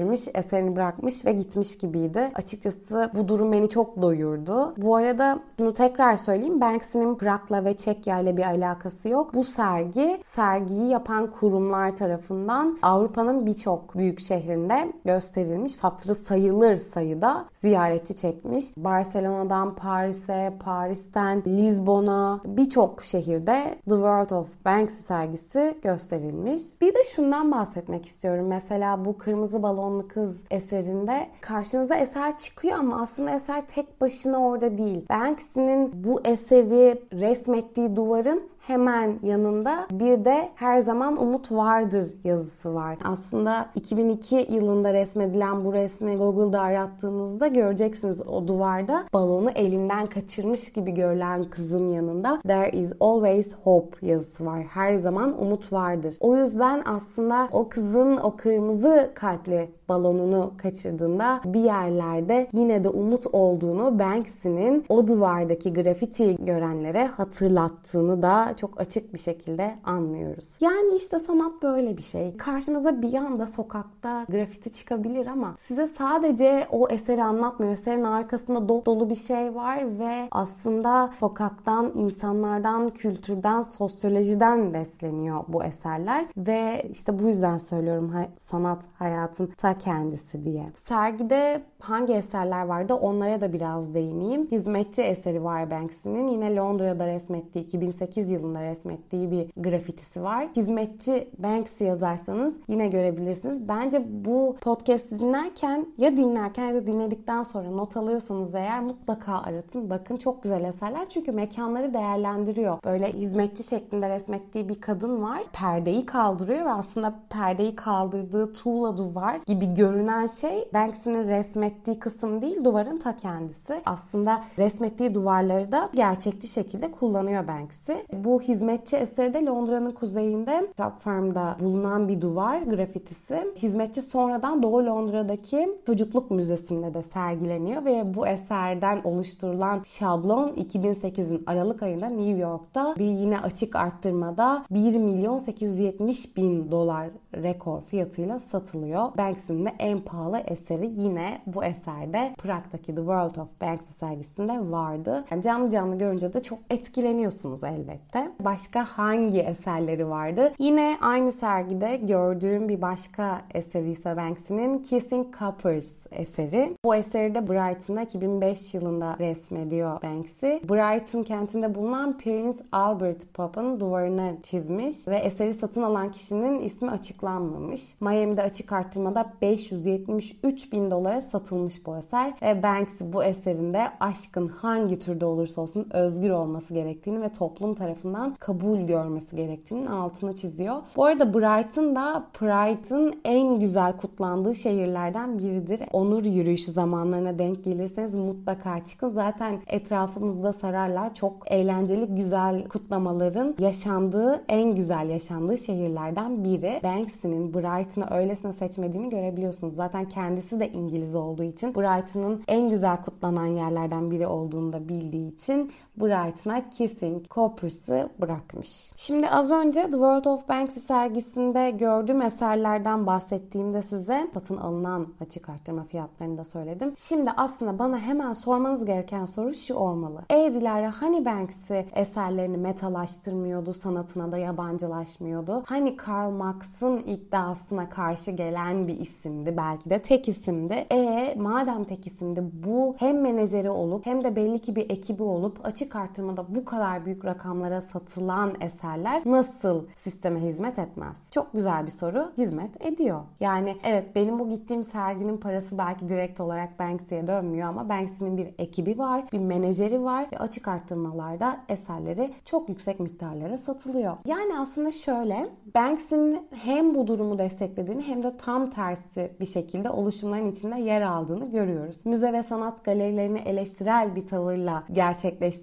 grafitileştirmiş, 0.00 0.28
eserini 0.34 0.76
bırakmış 0.76 1.24
ve 1.24 1.32
gitmiş 1.32 1.78
gibiydi. 1.78 2.30
Açıkçası 2.34 3.10
bu 3.14 3.28
durum 3.28 3.52
beni 3.52 3.68
çok 3.68 4.02
doyurdu. 4.02 4.74
Bu 4.76 4.96
arada 4.96 5.40
bunu 5.58 5.72
tekrar 5.72 6.16
söyleyeyim. 6.16 6.60
Banksy'nin 6.60 7.14
Prag'la 7.14 7.64
ve 7.64 7.76
Çekya 7.76 8.20
ile 8.20 8.36
bir 8.36 8.42
alakası 8.42 9.08
yok. 9.08 9.34
Bu 9.34 9.44
sergi 9.44 10.20
sergiyi 10.22 10.88
yapan 10.88 11.30
kurumlar 11.30 11.96
tarafından 11.96 12.78
Avrupa'nın 12.82 13.46
birçok 13.46 13.96
büyük 13.96 14.20
şehrinde 14.20 14.92
gösterilmiş. 15.04 15.76
Hatırı 15.76 16.14
sayılır 16.14 16.76
sayıda 16.76 17.44
ziyaretçi 17.52 18.14
çekmiş. 18.14 18.76
Barcelona'dan 18.76 19.74
Paris'e, 19.74 20.52
Paris'ten 20.64 21.42
Lisbon'a 21.46 22.40
birçok 22.44 23.02
şehirde 23.02 23.74
The 23.84 23.90
World 23.90 24.30
of 24.30 24.64
Banksy 24.64 25.02
sergisi 25.02 25.78
gösterilmiş. 25.82 26.62
Bir 26.80 26.94
de 26.94 26.98
şundan 27.14 27.52
bahsetmek 27.52 28.06
istiyorum. 28.06 28.46
Mesela 28.46 29.04
bu 29.04 29.18
Kırmızı 29.18 29.62
Balonlu 29.90 30.08
Kız 30.08 30.44
eserinde 30.50 31.28
karşınıza 31.40 31.94
eser 31.94 32.38
çıkıyor 32.38 32.78
ama 32.78 33.02
aslında 33.02 33.30
eser 33.30 33.66
tek 33.66 34.00
başına 34.00 34.38
orada 34.46 34.78
değil. 34.78 35.06
Banksy'nin 35.08 36.04
bu 36.04 36.20
eseri 36.24 37.02
resmettiği 37.12 37.96
duvarın 37.96 38.49
hemen 38.66 39.18
yanında 39.22 39.86
bir 39.90 40.24
de 40.24 40.48
her 40.54 40.78
zaman 40.78 41.22
umut 41.22 41.52
vardır 41.52 42.12
yazısı 42.24 42.74
var. 42.74 42.98
Aslında 43.04 43.66
2002 43.74 44.46
yılında 44.50 44.92
resmedilen 44.92 45.64
bu 45.64 45.72
resmi 45.72 46.16
Google'da 46.16 46.60
arattığınızda 46.60 47.46
göreceksiniz 47.46 48.26
o 48.26 48.48
duvarda 48.48 49.04
balonu 49.12 49.50
elinden 49.50 50.06
kaçırmış 50.06 50.72
gibi 50.72 50.90
görülen 50.90 51.44
kızın 51.44 51.88
yanında 51.88 52.40
There 52.42 52.70
is 52.70 52.92
always 53.00 53.54
hope 53.64 54.06
yazısı 54.06 54.46
var. 54.46 54.62
Her 54.62 54.94
zaman 54.94 55.42
umut 55.42 55.72
vardır. 55.72 56.14
O 56.20 56.36
yüzden 56.36 56.82
aslında 56.86 57.48
o 57.52 57.68
kızın 57.68 58.16
o 58.16 58.36
kırmızı 58.36 59.10
kalpli 59.14 59.68
balonunu 59.90 60.52
kaçırdığında 60.56 61.40
bir 61.44 61.60
yerlerde 61.60 62.48
yine 62.52 62.84
de 62.84 62.88
umut 62.88 63.26
olduğunu 63.32 63.98
Banksy'nin 63.98 64.84
o 64.88 65.08
duvardaki 65.08 65.72
grafiti 65.72 66.36
görenlere 66.44 67.06
hatırlattığını 67.06 68.22
da 68.22 68.49
çok 68.56 68.80
açık 68.80 69.12
bir 69.12 69.18
şekilde 69.18 69.78
anlıyoruz. 69.84 70.56
Yani 70.60 70.96
işte 70.96 71.18
sanat 71.18 71.62
böyle 71.62 71.96
bir 71.96 72.02
şey. 72.02 72.36
Karşımıza 72.36 73.02
bir 73.02 73.14
anda 73.14 73.46
sokakta 73.46 74.24
grafiti 74.28 74.72
çıkabilir 74.72 75.26
ama 75.26 75.54
size 75.58 75.86
sadece 75.86 76.66
o 76.70 76.88
eseri 76.88 77.24
anlatmıyor. 77.24 77.72
Eserin 77.72 78.04
arkasında 78.04 78.68
dolu 78.68 78.86
dolu 78.86 79.10
bir 79.10 79.14
şey 79.14 79.54
var 79.54 79.98
ve 79.98 80.28
aslında 80.30 81.10
sokaktan, 81.20 81.92
insanlardan, 81.94 82.88
kültürden, 82.88 83.62
sosyolojiden 83.62 84.74
besleniyor 84.74 85.44
bu 85.48 85.64
eserler 85.64 86.26
ve 86.36 86.82
işte 86.90 87.18
bu 87.18 87.28
yüzden 87.28 87.58
söylüyorum 87.58 88.12
sanat 88.38 88.84
hayatın 88.98 89.46
ta 89.46 89.78
kendisi 89.78 90.44
diye. 90.44 90.66
Sergide 90.74 91.62
hangi 91.80 92.12
eserler 92.12 92.64
vardı 92.64 92.94
onlara 92.94 93.40
da 93.40 93.52
biraz 93.52 93.94
değineyim. 93.94 94.48
Hizmetçi 94.50 95.02
eseri 95.02 95.44
var 95.44 95.70
Banksy'nin. 95.70 96.28
Yine 96.28 96.56
Londra'da 96.56 97.06
resmettiği 97.06 97.64
2008 97.64 98.30
yılında 98.30 98.39
yılında 98.40 98.62
resmettiği 98.62 99.30
bir 99.30 99.46
grafitisi 99.56 100.22
var. 100.22 100.48
Hizmetçi 100.56 101.28
Banksy 101.38 101.84
yazarsanız 101.84 102.54
yine 102.68 102.88
görebilirsiniz. 102.88 103.68
Bence 103.68 104.02
bu 104.24 104.56
podcast 104.60 105.10
dinlerken 105.10 105.86
ya 105.98 106.16
dinlerken 106.16 106.66
ya 106.66 106.74
da 106.74 106.86
dinledikten 106.86 107.42
sonra 107.42 107.70
not 107.70 107.96
alıyorsanız 107.96 108.54
eğer 108.54 108.80
mutlaka 108.80 109.38
aratın. 109.38 109.90
Bakın 109.90 110.16
çok 110.16 110.42
güzel 110.42 110.64
eserler 110.64 111.08
çünkü 111.08 111.32
mekanları 111.32 111.94
değerlendiriyor. 111.94 112.78
Böyle 112.84 113.12
hizmetçi 113.12 113.62
şeklinde 113.62 114.08
resmettiği 114.08 114.68
bir 114.68 114.80
kadın 114.80 115.22
var. 115.22 115.42
Perdeyi 115.52 116.06
kaldırıyor 116.06 116.64
ve 116.64 116.72
aslında 116.72 117.14
perdeyi 117.30 117.76
kaldırdığı 117.76 118.52
tuğla 118.52 118.96
duvar 118.98 119.40
gibi 119.46 119.74
görünen 119.74 120.26
şey 120.26 120.68
Banksy'nin 120.74 121.28
resmettiği 121.28 121.98
kısım 121.98 122.42
değil 122.42 122.64
duvarın 122.64 122.98
ta 122.98 123.16
kendisi. 123.16 123.80
Aslında 123.86 124.44
resmettiği 124.58 125.14
duvarları 125.14 125.72
da 125.72 125.90
gerçekçi 125.94 126.48
şekilde 126.48 126.90
kullanıyor 126.90 127.46
Banksy. 127.48 127.92
Bu 128.12 128.29
hizmetçi 128.38 128.96
eseri 128.96 129.34
de 129.34 129.44
Londra'nın 129.44 129.90
kuzeyinde 129.90 130.66
Chalk 130.78 131.00
Farm'da 131.00 131.56
bulunan 131.60 132.08
bir 132.08 132.20
duvar 132.20 132.62
grafitisi. 132.62 133.52
Hizmetçi 133.56 134.02
sonradan 134.02 134.62
Doğu 134.62 134.86
Londra'daki 134.86 135.68
Çocukluk 135.86 136.30
Müzesi'nde 136.30 136.94
de 136.94 137.02
sergileniyor 137.02 137.84
ve 137.84 138.14
bu 138.14 138.26
eserden 138.26 139.00
oluşturulan 139.04 139.82
şablon 139.84 140.48
2008'in 140.48 141.42
Aralık 141.46 141.82
ayında 141.82 142.06
New 142.06 142.38
York'ta 142.38 142.94
bir 142.98 143.04
yine 143.04 143.40
açık 143.40 143.76
arttırmada 143.76 144.64
1 144.70 144.98
milyon 144.98 145.38
870 145.38 146.36
bin 146.36 146.70
dolar 146.70 147.08
rekor 147.34 147.80
fiyatıyla 147.82 148.38
satılıyor. 148.38 149.18
Banksy'nin 149.18 149.66
de 149.66 149.72
en 149.78 150.00
pahalı 150.00 150.38
eseri 150.38 150.86
yine 150.86 151.42
bu 151.46 151.64
eserde 151.64 152.34
Prag'daki 152.38 152.86
The 152.86 153.00
World 153.00 153.36
of 153.36 153.48
Banksy 153.60 153.92
sergisinde 153.92 154.70
vardı. 154.70 155.24
Yani 155.30 155.42
canlı 155.42 155.70
canlı 155.70 155.98
görünce 155.98 156.32
de 156.32 156.42
çok 156.42 156.58
etkileniyorsunuz 156.70 157.64
elbette. 157.64 158.19
Başka 158.40 158.84
hangi 158.84 159.40
eserleri 159.40 160.08
vardı? 160.08 160.52
Yine 160.58 160.96
aynı 161.00 161.32
sergide 161.32 161.96
gördüğüm 161.96 162.68
bir 162.68 162.82
başka 162.82 163.42
eseri 163.54 163.90
ise 163.90 164.16
Banksy'nin 164.16 164.78
Kissing 164.78 165.38
Coppers 165.38 166.06
eseri. 166.10 166.76
Bu 166.84 166.94
eseri 166.94 167.34
de 167.34 167.48
Brighton'da 167.48 168.02
2005 168.02 168.74
yılında 168.74 169.16
resmediyor 169.18 170.02
Banksy. 170.02 170.46
Brighton 170.46 171.22
kentinde 171.22 171.74
bulunan 171.74 172.18
Prince 172.18 172.58
Albert 172.72 173.34
Pub'ın 173.34 173.80
duvarına 173.80 174.32
çizmiş 174.42 175.08
ve 175.08 175.16
eseri 175.16 175.54
satın 175.54 175.82
alan 175.82 176.10
kişinin 176.10 176.60
ismi 176.60 176.90
açıklanmamış. 176.90 178.00
Miami'de 178.00 178.42
açık 178.42 178.72
arttırmada 178.72 179.32
573 179.42 180.72
bin 180.72 180.90
dolara 180.90 181.20
satılmış 181.20 181.86
bu 181.86 181.96
eser 181.96 182.34
ve 182.42 182.62
Banksy 182.62 183.04
bu 183.12 183.24
eserinde 183.24 183.88
aşkın 184.00 184.48
hangi 184.48 184.98
türde 184.98 185.24
olursa 185.24 185.60
olsun 185.60 185.86
özgür 185.90 186.30
olması 186.30 186.74
gerektiğini 186.74 187.22
ve 187.22 187.32
toplum 187.32 187.74
tarafından 187.74 188.09
kabul 188.38 188.78
görmesi 188.78 189.36
gerektiğinin 189.36 189.86
altını 189.86 190.36
çiziyor. 190.36 190.76
Bu 190.96 191.04
arada 191.04 191.34
Brighton 191.34 191.96
da 191.96 192.26
Pride'ın 192.32 193.14
en 193.24 193.60
güzel 193.60 193.96
kutlandığı 193.96 194.54
şehirlerden 194.54 195.38
biridir. 195.38 195.80
Onur 195.92 196.24
yürüyüşü 196.24 196.70
zamanlarına 196.70 197.38
denk 197.38 197.64
gelirseniz 197.64 198.14
mutlaka 198.14 198.84
çıkın. 198.84 199.08
Zaten 199.08 199.60
etrafınızda 199.66 200.52
sararlar. 200.52 201.14
Çok 201.14 201.52
eğlenceli, 201.52 202.06
güzel 202.06 202.68
kutlamaların 202.68 203.54
yaşandığı, 203.58 204.44
en 204.48 204.74
güzel 204.74 205.08
yaşandığı 205.08 205.58
şehirlerden 205.58 206.44
biri. 206.44 206.80
Banksy'nin 206.84 207.54
Brighton'ı 207.54 208.06
öylesine 208.10 208.52
seçmediğini 208.52 209.10
görebiliyorsunuz. 209.10 209.74
Zaten 209.74 210.08
kendisi 210.08 210.60
de 210.60 210.72
İngiliz 210.72 211.14
olduğu 211.14 211.42
için 211.42 211.74
Brighton'ın 211.74 212.42
en 212.48 212.68
güzel 212.68 213.02
kutlanan 213.02 213.46
yerlerden 213.46 214.10
biri 214.10 214.26
olduğunu 214.26 214.72
da 214.72 214.88
bildiği 214.88 215.34
için 215.34 215.72
Brighton'a 216.00 216.70
Kissing 216.70 217.28
Coppers'ı 217.30 218.08
bırakmış. 218.20 218.92
Şimdi 218.96 219.30
az 219.30 219.50
önce 219.50 219.82
The 219.82 219.90
World 219.90 220.24
of 220.24 220.48
Banksy 220.48 220.80
sergisinde 220.80 221.70
gördüğüm 221.70 222.22
eserlerden 222.22 223.06
bahsettiğimde 223.06 223.82
size 223.82 224.30
satın 224.34 224.56
alınan 224.56 225.06
açık 225.20 225.48
arttırma 225.48 225.84
fiyatlarını 225.84 226.38
da 226.38 226.44
söyledim. 226.44 226.92
Şimdi 226.96 227.30
aslında 227.36 227.78
bana 227.78 227.98
hemen 227.98 228.32
sormanız 228.32 228.84
gereken 228.84 229.24
soru 229.24 229.54
şu 229.54 229.74
olmalı. 229.74 230.22
Ey 230.30 230.52
Dilara 230.52 230.92
hani 231.00 231.24
Banksy 231.24 231.74
eserlerini 231.94 232.56
metalaştırmıyordu, 232.56 233.74
sanatına 233.74 234.32
da 234.32 234.38
yabancılaşmıyordu? 234.38 235.62
Hani 235.66 235.96
Karl 235.96 236.30
Marx'ın 236.30 236.98
iddiasına 236.98 237.88
karşı 237.88 238.30
gelen 238.30 238.88
bir 238.88 238.98
isimdi, 238.98 239.56
belki 239.56 239.90
de 239.90 239.98
tek 240.02 240.28
isimdi. 240.28 240.74
E 240.74 241.34
madem 241.38 241.84
tek 241.84 242.06
isimdi 242.06 242.42
bu 242.52 242.94
hem 242.98 243.20
menajeri 243.20 243.70
olup 243.70 244.06
hem 244.06 244.24
de 244.24 244.36
belli 244.36 244.58
ki 244.58 244.76
bir 244.76 244.90
ekibi 244.90 245.22
olup 245.22 245.66
açık 245.66 245.89
artırmada 245.96 246.54
bu 246.54 246.64
kadar 246.64 247.06
büyük 247.06 247.24
rakamlara 247.24 247.80
satılan 247.80 248.52
eserler 248.60 249.22
nasıl 249.26 249.86
sisteme 249.94 250.40
hizmet 250.40 250.78
etmez? 250.78 251.16
Çok 251.30 251.52
güzel 251.52 251.86
bir 251.86 251.90
soru. 251.90 252.32
Hizmet 252.38 252.86
ediyor. 252.86 253.20
Yani 253.40 253.76
evet 253.84 254.14
benim 254.14 254.38
bu 254.38 254.48
gittiğim 254.48 254.84
serginin 254.84 255.36
parası 255.36 255.78
belki 255.78 256.08
direkt 256.08 256.40
olarak 256.40 256.78
Banksy'ye 256.78 257.26
dönmüyor 257.26 257.68
ama 257.68 257.88
Banksy'nin 257.88 258.36
bir 258.36 258.54
ekibi 258.58 258.98
var, 258.98 259.24
bir 259.32 259.38
menajeri 259.38 260.04
var 260.04 260.26
ve 260.32 260.38
açık 260.38 260.68
arttırmalarda 260.68 261.56
eserleri 261.68 262.34
çok 262.44 262.68
yüksek 262.68 263.00
miktarlara 263.00 263.58
satılıyor. 263.58 264.16
Yani 264.26 264.58
aslında 264.58 264.92
şöyle 264.92 265.48
Banksy'nin 265.74 266.48
hem 266.50 266.94
bu 266.94 267.06
durumu 267.06 267.38
desteklediğini 267.38 268.02
hem 268.02 268.22
de 268.22 268.36
tam 268.36 268.70
tersi 268.70 269.32
bir 269.40 269.46
şekilde 269.46 269.90
oluşumların 269.90 270.52
içinde 270.52 270.80
yer 270.80 271.02
aldığını 271.02 271.50
görüyoruz. 271.50 272.06
Müze 272.06 272.32
ve 272.32 272.42
sanat 272.42 272.84
galerilerini 272.84 273.38
eleştirel 273.38 274.16
bir 274.16 274.26
tavırla 274.26 274.84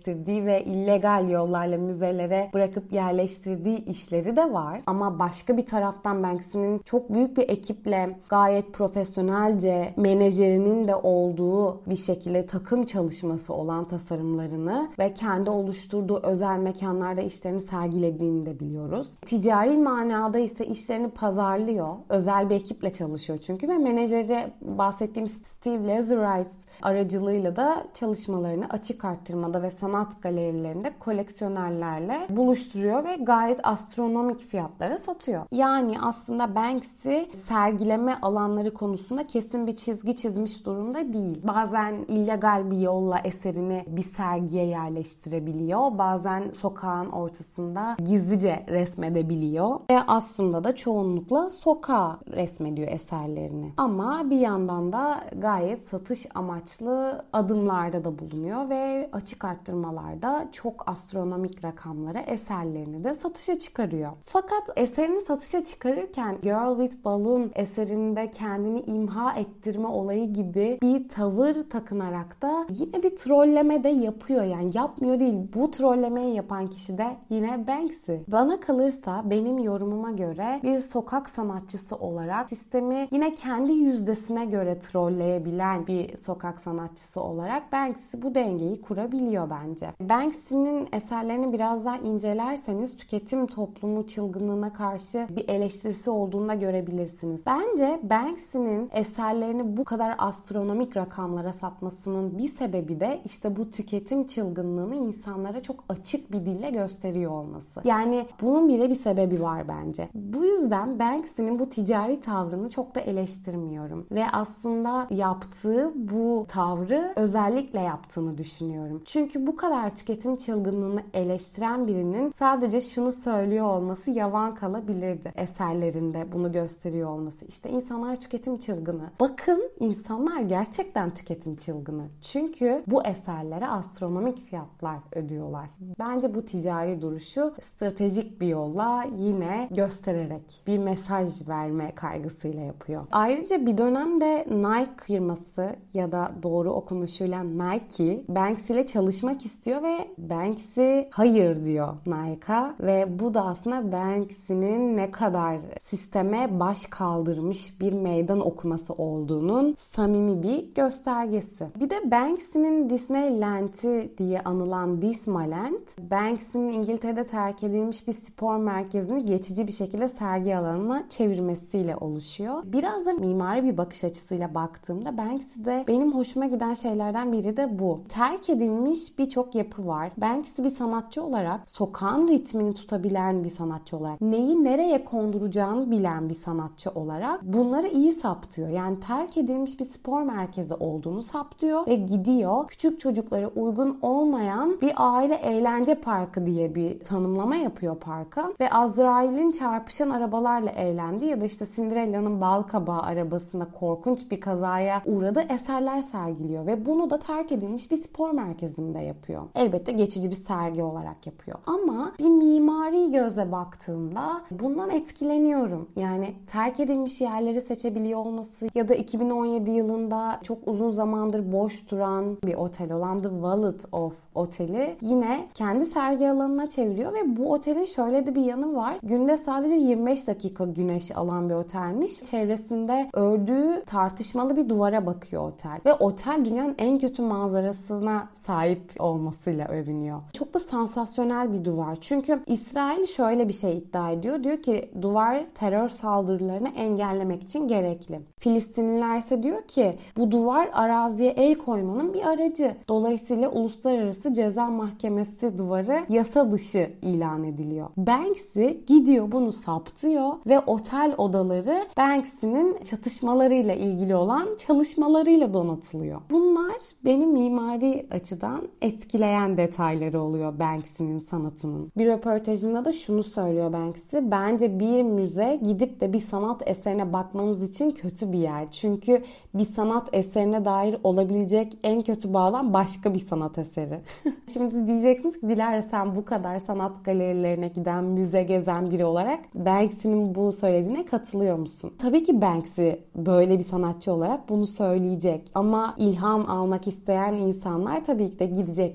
gerçekleştirdiği 0.08 0.46
ve 0.46 0.63
illegal 0.63 1.30
yollarla 1.30 1.78
müzelere 1.78 2.50
bırakıp 2.54 2.93
yerleştirdiği 2.93 3.86
işleri 3.86 4.36
de 4.36 4.54
var. 4.54 4.82
Ama 4.86 5.20
başka 5.20 5.58
bir 5.58 5.65
taraftan 5.65 6.24
Banksy'nin 6.24 6.80
çok 6.80 7.13
büyük 7.13 7.38
bir 7.38 7.50
ekiple 7.50 8.17
gayet 8.30 8.74
profesyonelce 8.74 9.93
menajerinin 9.98 10.88
de 10.88 10.96
olduğu 10.96 11.82
bir 11.86 11.96
şekilde 11.96 12.46
takım 12.46 12.86
çalışması 12.86 13.54
olan 13.54 13.86
tasarımlarını 13.86 14.89
ve 15.00 15.13
kendi 15.13 15.50
oluşturduğu 15.50 16.20
özel 16.24 16.58
mekanlarda 16.60 17.22
işlerini 17.22 17.62
sergilediğini 17.62 18.46
de 18.46 18.60
biliyoruz. 18.60 19.08
Ticari 19.26 19.78
manada 19.78 20.39
ise 20.39 20.65
işlerini 20.65 21.10
pazarlıyor. 21.10 21.96
Özel 22.10 22.50
bir 22.50 22.56
ekiple 22.56 22.93
çalışıyor 22.93 23.39
çünkü 23.39 23.67
ve 23.67 23.78
menajeri 23.78 24.54
bahsettiğim 24.62 25.28
Steve 25.28 25.88
Lazarides 25.88 26.58
aracılığıyla 26.82 27.56
da 27.56 27.84
çalışmalarını 27.93 28.70
açık 28.70 29.06
arttırmada 29.06 29.62
ve 29.62 29.70
sanat 29.70 29.97
galerilerinde 30.22 30.94
koleksiyonerlerle 31.00 32.28
buluşturuyor 32.30 33.04
ve 33.04 33.16
gayet 33.16 33.60
astronomik 33.64 34.40
fiyatlara 34.40 34.98
satıyor. 34.98 35.42
Yani 35.52 36.02
aslında 36.02 36.56
Banksy 36.56 37.18
sergileme 37.34 38.16
alanları 38.22 38.74
konusunda 38.74 39.28
kesin 39.28 39.68
bir 39.68 39.76
çizgi 39.76 40.16
çizmiş 40.16 40.66
durumda 40.66 41.14
değil. 41.14 41.42
Bazen 41.44 41.94
illegal 42.08 42.72
bir 42.72 42.78
yolla 42.78 43.20
eserini 43.24 43.84
bir 43.88 44.02
sergiye 44.02 44.66
yerleştirebiliyor. 44.66 45.98
Bazen 45.98 46.52
sokağın 46.52 47.10
ortasında 47.10 47.96
gizlice 48.06 48.66
resmedebiliyor. 48.70 49.80
Ve 49.90 50.00
aslında 50.08 50.64
da 50.64 50.76
çoğunlukla 50.76 51.50
sokağa 51.50 52.20
resmediyor 52.32 52.88
eserlerini. 52.88 53.74
Ama 53.78 54.30
bir 54.30 54.40
yandan 54.40 54.94
da 54.94 55.24
gayet 55.38 55.86
satış 55.86 56.26
amaçlı 56.36 57.26
adımlarda 57.34 58.04
da 58.04 58.20
bulunuyor 58.20 58.70
ve 58.70 59.10
açık 59.12 59.46
arttırmalarda 59.88 60.47
çok 60.52 60.89
astronomik 60.89 61.63
rakamlara 61.63 62.19
eserlerini 62.19 63.04
de 63.04 63.13
satışa 63.13 63.60
çıkarıyor. 63.60 64.12
Fakat 64.26 64.69
eserini 64.76 65.21
satışa 65.21 65.63
çıkarırken 65.63 66.38
Girl 66.41 66.80
with 66.80 67.06
Balloon 67.06 67.52
eserinde 67.56 68.32
kendini 68.32 68.80
imha 68.80 69.34
ettirme 69.34 69.88
olayı 69.88 70.34
gibi 70.34 70.80
bir 70.82 71.10
tavır 71.10 71.69
takınarak 71.69 72.41
da 72.41 72.65
yine 72.69 73.04
bir 73.04 73.15
trolleme 73.15 73.84
de 73.84 73.89
yapıyor. 73.89 74.43
Yani 74.43 74.71
yapmıyor 74.73 75.19
değil. 75.19 75.36
Bu 75.56 75.71
trollemeyi 75.71 76.36
yapan 76.36 76.67
kişi 76.67 76.97
de 76.97 77.17
yine 77.30 77.67
Banksy. 77.67 78.13
Bana 78.28 78.60
kalırsa 78.60 79.21
benim 79.26 79.60
yorumuma 79.60 80.12
göre 80.12 80.60
bir 80.63 80.80
sokak 80.80 81.30
sanatçısı 81.30 81.95
olarak 81.95 82.50
sistemi 82.50 83.08
yine 83.12 83.34
kendi 83.34 83.73
yüzdesine 83.73 84.45
göre 84.45 84.80
trolleyebilen 84.80 85.88
bir 85.88 86.17
sokak 86.17 86.62
sanatçısı 86.62 87.21
olarak 87.21 87.71
Banksy 87.71 88.17
bu 88.21 88.36
dengeyi 88.36 88.82
kurabiliyor 88.82 89.50
bence. 89.50 89.77
Banksy'nin 90.00 90.88
eserlerini 90.94 91.54
biraz 91.54 91.86
daha 91.86 91.98
incelerseniz 91.98 92.98
tüketim 92.98 93.48
toplumu 93.48 94.08
çılgınlığına 94.08 94.74
karşı 94.74 95.28
bir 95.30 95.50
eleştirisi 95.50 96.10
olduğunu 96.10 96.50
da 96.50 96.54
görebilirsiniz. 96.54 97.46
Bence 97.46 98.00
Banksy'nin 98.04 98.90
eserlerini 98.94 99.78
bu 99.78 99.84
kadar 99.84 100.16
astronomik 100.18 100.98
rakamlara 100.98 101.54
satmasının 101.54 102.38
bir 102.38 102.48
sebebi 102.48 103.00
de 103.00 103.22
işte 103.26 103.56
bu 103.56 103.70
tüketim 103.70 104.26
çılgınlığını 104.26 104.96
insanlara 104.96 105.62
çok 105.62 105.84
açık 105.90 106.32
bir 106.32 106.40
dille 106.40 106.70
gösteriyor 106.70 107.32
olması. 107.32 107.82
Yani 107.84 108.28
bunun 108.42 108.70
bile 108.70 108.90
bir 108.90 108.96
sebebi 108.96 109.42
var 109.42 109.68
bence. 109.68 110.10
Bu 110.13 110.46
yüzden 110.46 111.00
Banksy'nin 111.00 111.60
bu 111.60 111.70
ticari 111.70 112.22
tavrını 112.22 112.70
çok 112.70 112.96
da 112.96 113.00
eleştirmiyorum. 113.00 114.08
Ve 114.12 114.26
aslında 114.34 115.08
yaptığı 115.10 115.92
bu 115.96 116.46
tavrı 116.50 117.13
özellikle 117.16 117.80
yaptığını 117.80 118.38
düşünüyorum. 118.38 119.02
Çünkü 119.06 119.48
bu 119.48 119.56
kadar 119.56 119.67
kadar 119.70 119.96
tüketim 119.96 120.36
çılgınlığını 120.36 121.02
eleştiren 121.14 121.88
birinin 121.88 122.32
sadece 122.32 122.82
şunu 122.82 123.12
söylüyor 123.12 123.66
olması 123.66 124.12
yavan 124.12 124.56
kalabilirdi 124.56 125.34
eserlerinde 125.36 126.32
bunu 126.34 126.52
gösteriyor 126.52 127.10
olması. 127.10 127.46
İşte 127.46 127.70
insanlar 127.70 128.20
tüketim 128.20 128.58
çılgını. 128.58 129.10
Bakın 129.20 129.72
insanlar 129.80 130.42
gerçekten 130.42 131.14
tüketim 131.14 131.56
çılgını. 131.56 132.04
Çünkü 132.22 132.84
bu 132.88 133.04
eserlere 133.04 133.68
astronomik 133.68 134.50
fiyatlar 134.50 135.00
ödüyorlar. 135.12 135.70
Bence 136.00 136.36
bu 136.36 136.46
ticari 136.46 137.02
duruşu 137.02 137.54
stratejik 137.62 138.42
bir 138.42 138.48
yolla 138.48 139.06
yine 139.18 139.68
göstererek 139.72 140.64
bir 140.68 140.78
mesaj 140.78 141.48
verme 141.48 141.96
kaygısıyla 141.96 142.64
yapıyor. 142.64 143.06
Ayrıca 143.12 143.66
bir 143.66 143.78
dönemde 143.78 144.46
Nike 144.50 145.04
firması 145.04 145.76
ya 145.94 146.12
da 146.12 146.32
doğru 146.44 146.72
okunuşuyla 146.72 147.44
Nike 147.44 148.24
Banksy 148.28 148.74
ile 148.74 148.86
çalışmak 148.86 149.46
istiyor 149.46 149.57
ve 149.65 150.08
Banksy 150.17 151.00
hayır 151.12 151.65
diyor 151.65 151.93
Nike'a 152.06 152.76
ve 152.80 153.20
bu 153.20 153.34
da 153.34 153.46
aslında 153.46 153.91
Banksy'nin 153.91 154.98
ne 154.98 155.12
kadar 155.12 155.60
sisteme 155.80 156.60
baş 156.60 156.86
kaldırmış 156.86 157.80
bir 157.82 157.93
meydan 157.93 158.39
okuması 158.48 158.93
olduğunun 158.93 159.76
samimi 159.78 160.43
bir 160.43 160.74
göstergesi. 160.76 161.65
Bir 161.80 161.89
de 161.89 162.12
Banksy'nin 162.12 162.89
Disneyland'i 162.89 164.17
diye 164.17 164.41
anılan 164.41 165.02
Dismaland, 165.02 165.88
Banksy'nin 166.12 166.70
İngiltere'de 166.70 167.26
terk 167.26 167.63
edilmiş 167.63 168.08
bir 168.08 168.13
spor 168.13 168.58
merkezini 168.58 169.26
geçici 169.26 169.67
bir 169.67 169.72
şekilde 169.72 170.08
sergi 170.08 170.58
alanına 170.58 171.04
çevirmesiyle 171.10 171.96
oluşuyor. 171.96 172.62
Biraz 172.63 173.06
da 173.06 173.13
mimari 173.13 173.63
bir 173.63 173.78
bakış 173.78 174.04
açısıyla 174.04 174.56
baktığımda 174.56 175.17
Banksy'de 175.17 175.86
benim 175.88 176.15
hoşuma 176.15 176.46
giden 176.46 176.74
şeylerden 176.74 177.32
biri 177.32 177.58
de 177.58 177.80
bu. 177.80 178.02
Terk 178.10 178.50
edilmiş 178.50 179.20
birçok 179.20 179.47
yapı 179.56 179.88
var. 179.88 180.12
Banksy 180.18 180.64
bir 180.64 180.70
sanatçı 180.70 181.24
olarak 181.24 181.70
sokağın 181.70 182.28
ritmini 182.28 182.74
tutabilen 182.74 183.44
bir 183.44 183.50
sanatçı 183.50 183.98
olarak 183.98 184.22
neyi 184.22 184.64
nereye 184.64 185.04
konduracağını 185.04 185.92
bilen 185.92 186.30
bir 186.30 186.36
sanatçı 186.36 186.90
olarak 186.90 187.44
bunları 187.44 187.88
iyi 187.88 188.12
saptıyor. 188.12 188.70
Yani 188.70 189.00
terk 189.00 189.38
edilmiş 189.38 189.80
bir 189.80 189.86
spor 189.86 190.22
merkezi 190.22 190.74
olduğunu 190.74 191.24
saptıyor 191.24 191.88
ve 191.88 191.96
gidiyor 191.96 192.68
küçük 192.68 193.00
çocuklara 193.00 193.48
uygun 193.48 194.00
olmayan 194.02 194.82
bir 194.82 194.94
aile 194.98 195.36
eğlence 195.36 195.96
parkı 195.96 196.46
diye 196.46 196.76
bir 196.76 197.00
tanımlama 197.00 197.56
yapıyor 197.56 197.96
parka 197.96 198.54
ve 198.60 198.70
Azrail'in 198.70 199.52
çarpışan 199.52 200.10
arabalarla 200.10 200.70
eğlendi 200.70 201.26
ya 201.26 201.42
da 201.42 201.46
işte 201.46 201.66
Cinderella'nın 201.76 202.42
bal 202.42 202.64
kabağı 202.64 203.02
arabasında 203.02 203.68
korkunç 203.80 204.32
bir 204.32 204.42
kazaya 204.42 205.02
uğradığı 205.06 205.42
eserler 205.42 206.02
sergiliyor 206.02 206.66
ve 206.66 206.86
bunu 206.86 207.10
da 207.10 207.20
terk 207.20 207.52
edilmiş 207.52 207.92
bir 207.92 207.98
spor 207.98 208.32
merkezinde 208.32 209.00
yapıyor. 209.00 209.37
Elbette 209.56 209.91
geçici 209.91 210.30
bir 210.30 210.36
sergi 210.36 210.84
olarak 210.84 211.28
yapıyor. 211.28 211.58
Ama 211.65 212.12
bir 212.19 212.30
mimari 212.30 213.12
göze 213.12 213.52
baktığımda 213.52 214.41
bundan 214.52 214.89
etkileniyorum. 214.89 215.89
Yani 215.95 216.34
terk 216.47 216.80
edilmiş 216.80 217.21
yerleri 217.21 217.62
seçebiliyor 217.62 218.19
olması 218.19 218.69
ya 218.76 218.88
da 218.88 218.95
2017 218.95 219.71
yılında 219.71 220.39
çok 220.43 220.67
uzun 220.67 220.91
zamandır 220.91 221.52
boş 221.52 221.91
duran 221.91 222.38
bir 222.45 222.56
otel 222.56 222.91
olan 222.91 223.19
The 223.19 223.30
Wallet 223.30 223.86
of 223.91 224.13
Oteli 224.38 224.97
yine 225.02 225.47
kendi 225.54 225.86
sergi 225.86 226.30
alanına 226.30 226.69
çeviriyor 226.69 227.13
ve 227.13 227.38
bu 227.38 227.54
otelin 227.54 227.86
şöyle 227.86 228.26
de 228.26 228.36
bir 228.36 228.41
yanı 228.41 228.76
var. 228.76 229.00
Günde 229.04 229.38
sadece 229.38 229.76
25 229.76 230.28
dakika 230.28 230.65
güneş 230.65 231.12
alan 231.17 231.50
bir 231.50 231.54
otelmiş. 231.54 232.21
Çevresinde 232.21 233.10
ördüğü 233.13 233.84
tartışmalı 233.86 234.58
bir 234.58 234.69
duvara 234.69 235.06
bakıyor 235.06 235.47
otel. 235.47 235.80
Ve 235.86 235.93
otel 235.93 236.45
dünyanın 236.45 236.76
en 236.80 237.00
kötü 237.00 237.21
manzarasına 237.21 238.30
sahip 238.34 238.93
olmasıyla 239.18 239.68
övünüyor. 239.68 240.22
Çok 240.34 240.54
da 240.54 240.60
sansasyonel 240.60 241.54
bir 241.54 241.66
duvar. 241.66 241.96
Çünkü 242.02 242.40
İsrail 242.48 243.06
şöyle 243.06 243.48
bir 243.48 243.54
şey 243.54 243.78
iddia 243.78 244.12
ediyor. 244.12 244.44
Diyor 244.44 244.62
ki 244.62 244.90
duvar 245.02 245.46
terör 245.56 245.88
saldırılarını 245.88 246.70
engellemek 246.70 247.44
için 247.44 247.68
gerekli. 247.68 248.20
Filistinliler 248.40 249.18
ise 249.18 249.44
diyor 249.44 249.62
ki 249.62 249.98
bu 250.18 250.32
duvar 250.32 250.70
araziye 250.74 251.32
el 251.32 251.56
koymanın 251.56 252.14
bir 252.14 252.26
aracı. 252.28 252.76
Dolayısıyla 252.88 253.50
uluslararası 253.50 254.34
ceza 254.34 254.70
mahkemesi 254.70 255.58
duvarı 255.58 256.06
yasa 256.10 256.52
dışı 256.52 256.90
ilan 257.02 257.44
ediliyor. 257.44 257.88
Banksy 257.98 258.68
gidiyor 258.88 259.32
bunu 259.32 259.52
saptıyor 259.52 260.34
ve 260.48 260.60
otel 260.60 261.16
odaları 261.18 261.86
Banksy'nin 261.98 262.84
çatışmalarıyla 262.84 263.74
ilgili 263.74 264.16
olan 264.16 264.48
çalışmalarıyla 264.68 265.54
donatılıyor. 265.54 266.22
Bunlar 266.32 266.76
beni 267.06 267.26
mimari 267.26 268.08
açıdan 268.12 268.68
etkileyen 269.08 269.58
detayları 269.58 270.22
oluyor 270.22 270.60
Banksy'nin 270.60 271.20
sanatının. 271.20 271.91
Bir 271.98 272.06
röportajında 272.08 272.86
da 272.86 272.93
şunu 272.93 273.24
söylüyor 273.24 273.74
Banksy. 273.74 274.17
Bence 274.22 274.80
bir 274.80 275.04
müze 275.04 275.60
gidip 275.63 276.02
de 276.02 276.13
bir 276.13 276.20
sanat 276.20 276.70
eserine 276.70 277.13
bakmanız 277.13 277.70
için 277.70 277.91
kötü 277.91 278.32
bir 278.32 278.38
yer. 278.38 278.72
Çünkü 278.72 279.24
bir 279.54 279.65
sanat 279.65 280.10
eserine 280.13 280.65
dair 280.65 280.98
olabilecek 281.04 281.78
en 281.84 282.02
kötü 282.02 282.34
bağlam 282.34 282.74
başka 282.74 283.13
bir 283.13 283.20
sanat 283.20 283.58
eseri. 283.58 284.00
Şimdi 284.54 284.88
diyeceksiniz 284.88 285.39
ki 285.39 285.50
Dilara 285.50 285.82
sen 285.82 286.15
bu 286.15 286.26
kadar 286.26 286.60
sanat 286.60 287.06
galerilerine 287.06 287.67
giden, 287.67 288.04
müze 288.04 288.43
gezen 288.43 288.91
biri 288.91 289.06
olarak 289.06 289.39
Banksy'nin 289.56 290.36
bu 290.36 290.52
söylediğine 290.52 291.06
katılıyor 291.06 291.58
musun? 291.58 291.93
Tabii 291.98 292.24
ki 292.24 292.41
Banksy 292.41 292.89
böyle 293.15 293.58
bir 293.58 293.63
sanatçı 293.63 294.13
olarak 294.13 294.50
bunu 294.50 294.65
söyleyecek. 294.65 295.52
Ama 295.56 295.96
ilham 295.98 296.50
almak 296.50 296.88
isteyen 296.88 297.34
insanlar 297.34 298.06
tabii 298.06 298.32
ki 298.32 298.39
de 298.39 298.46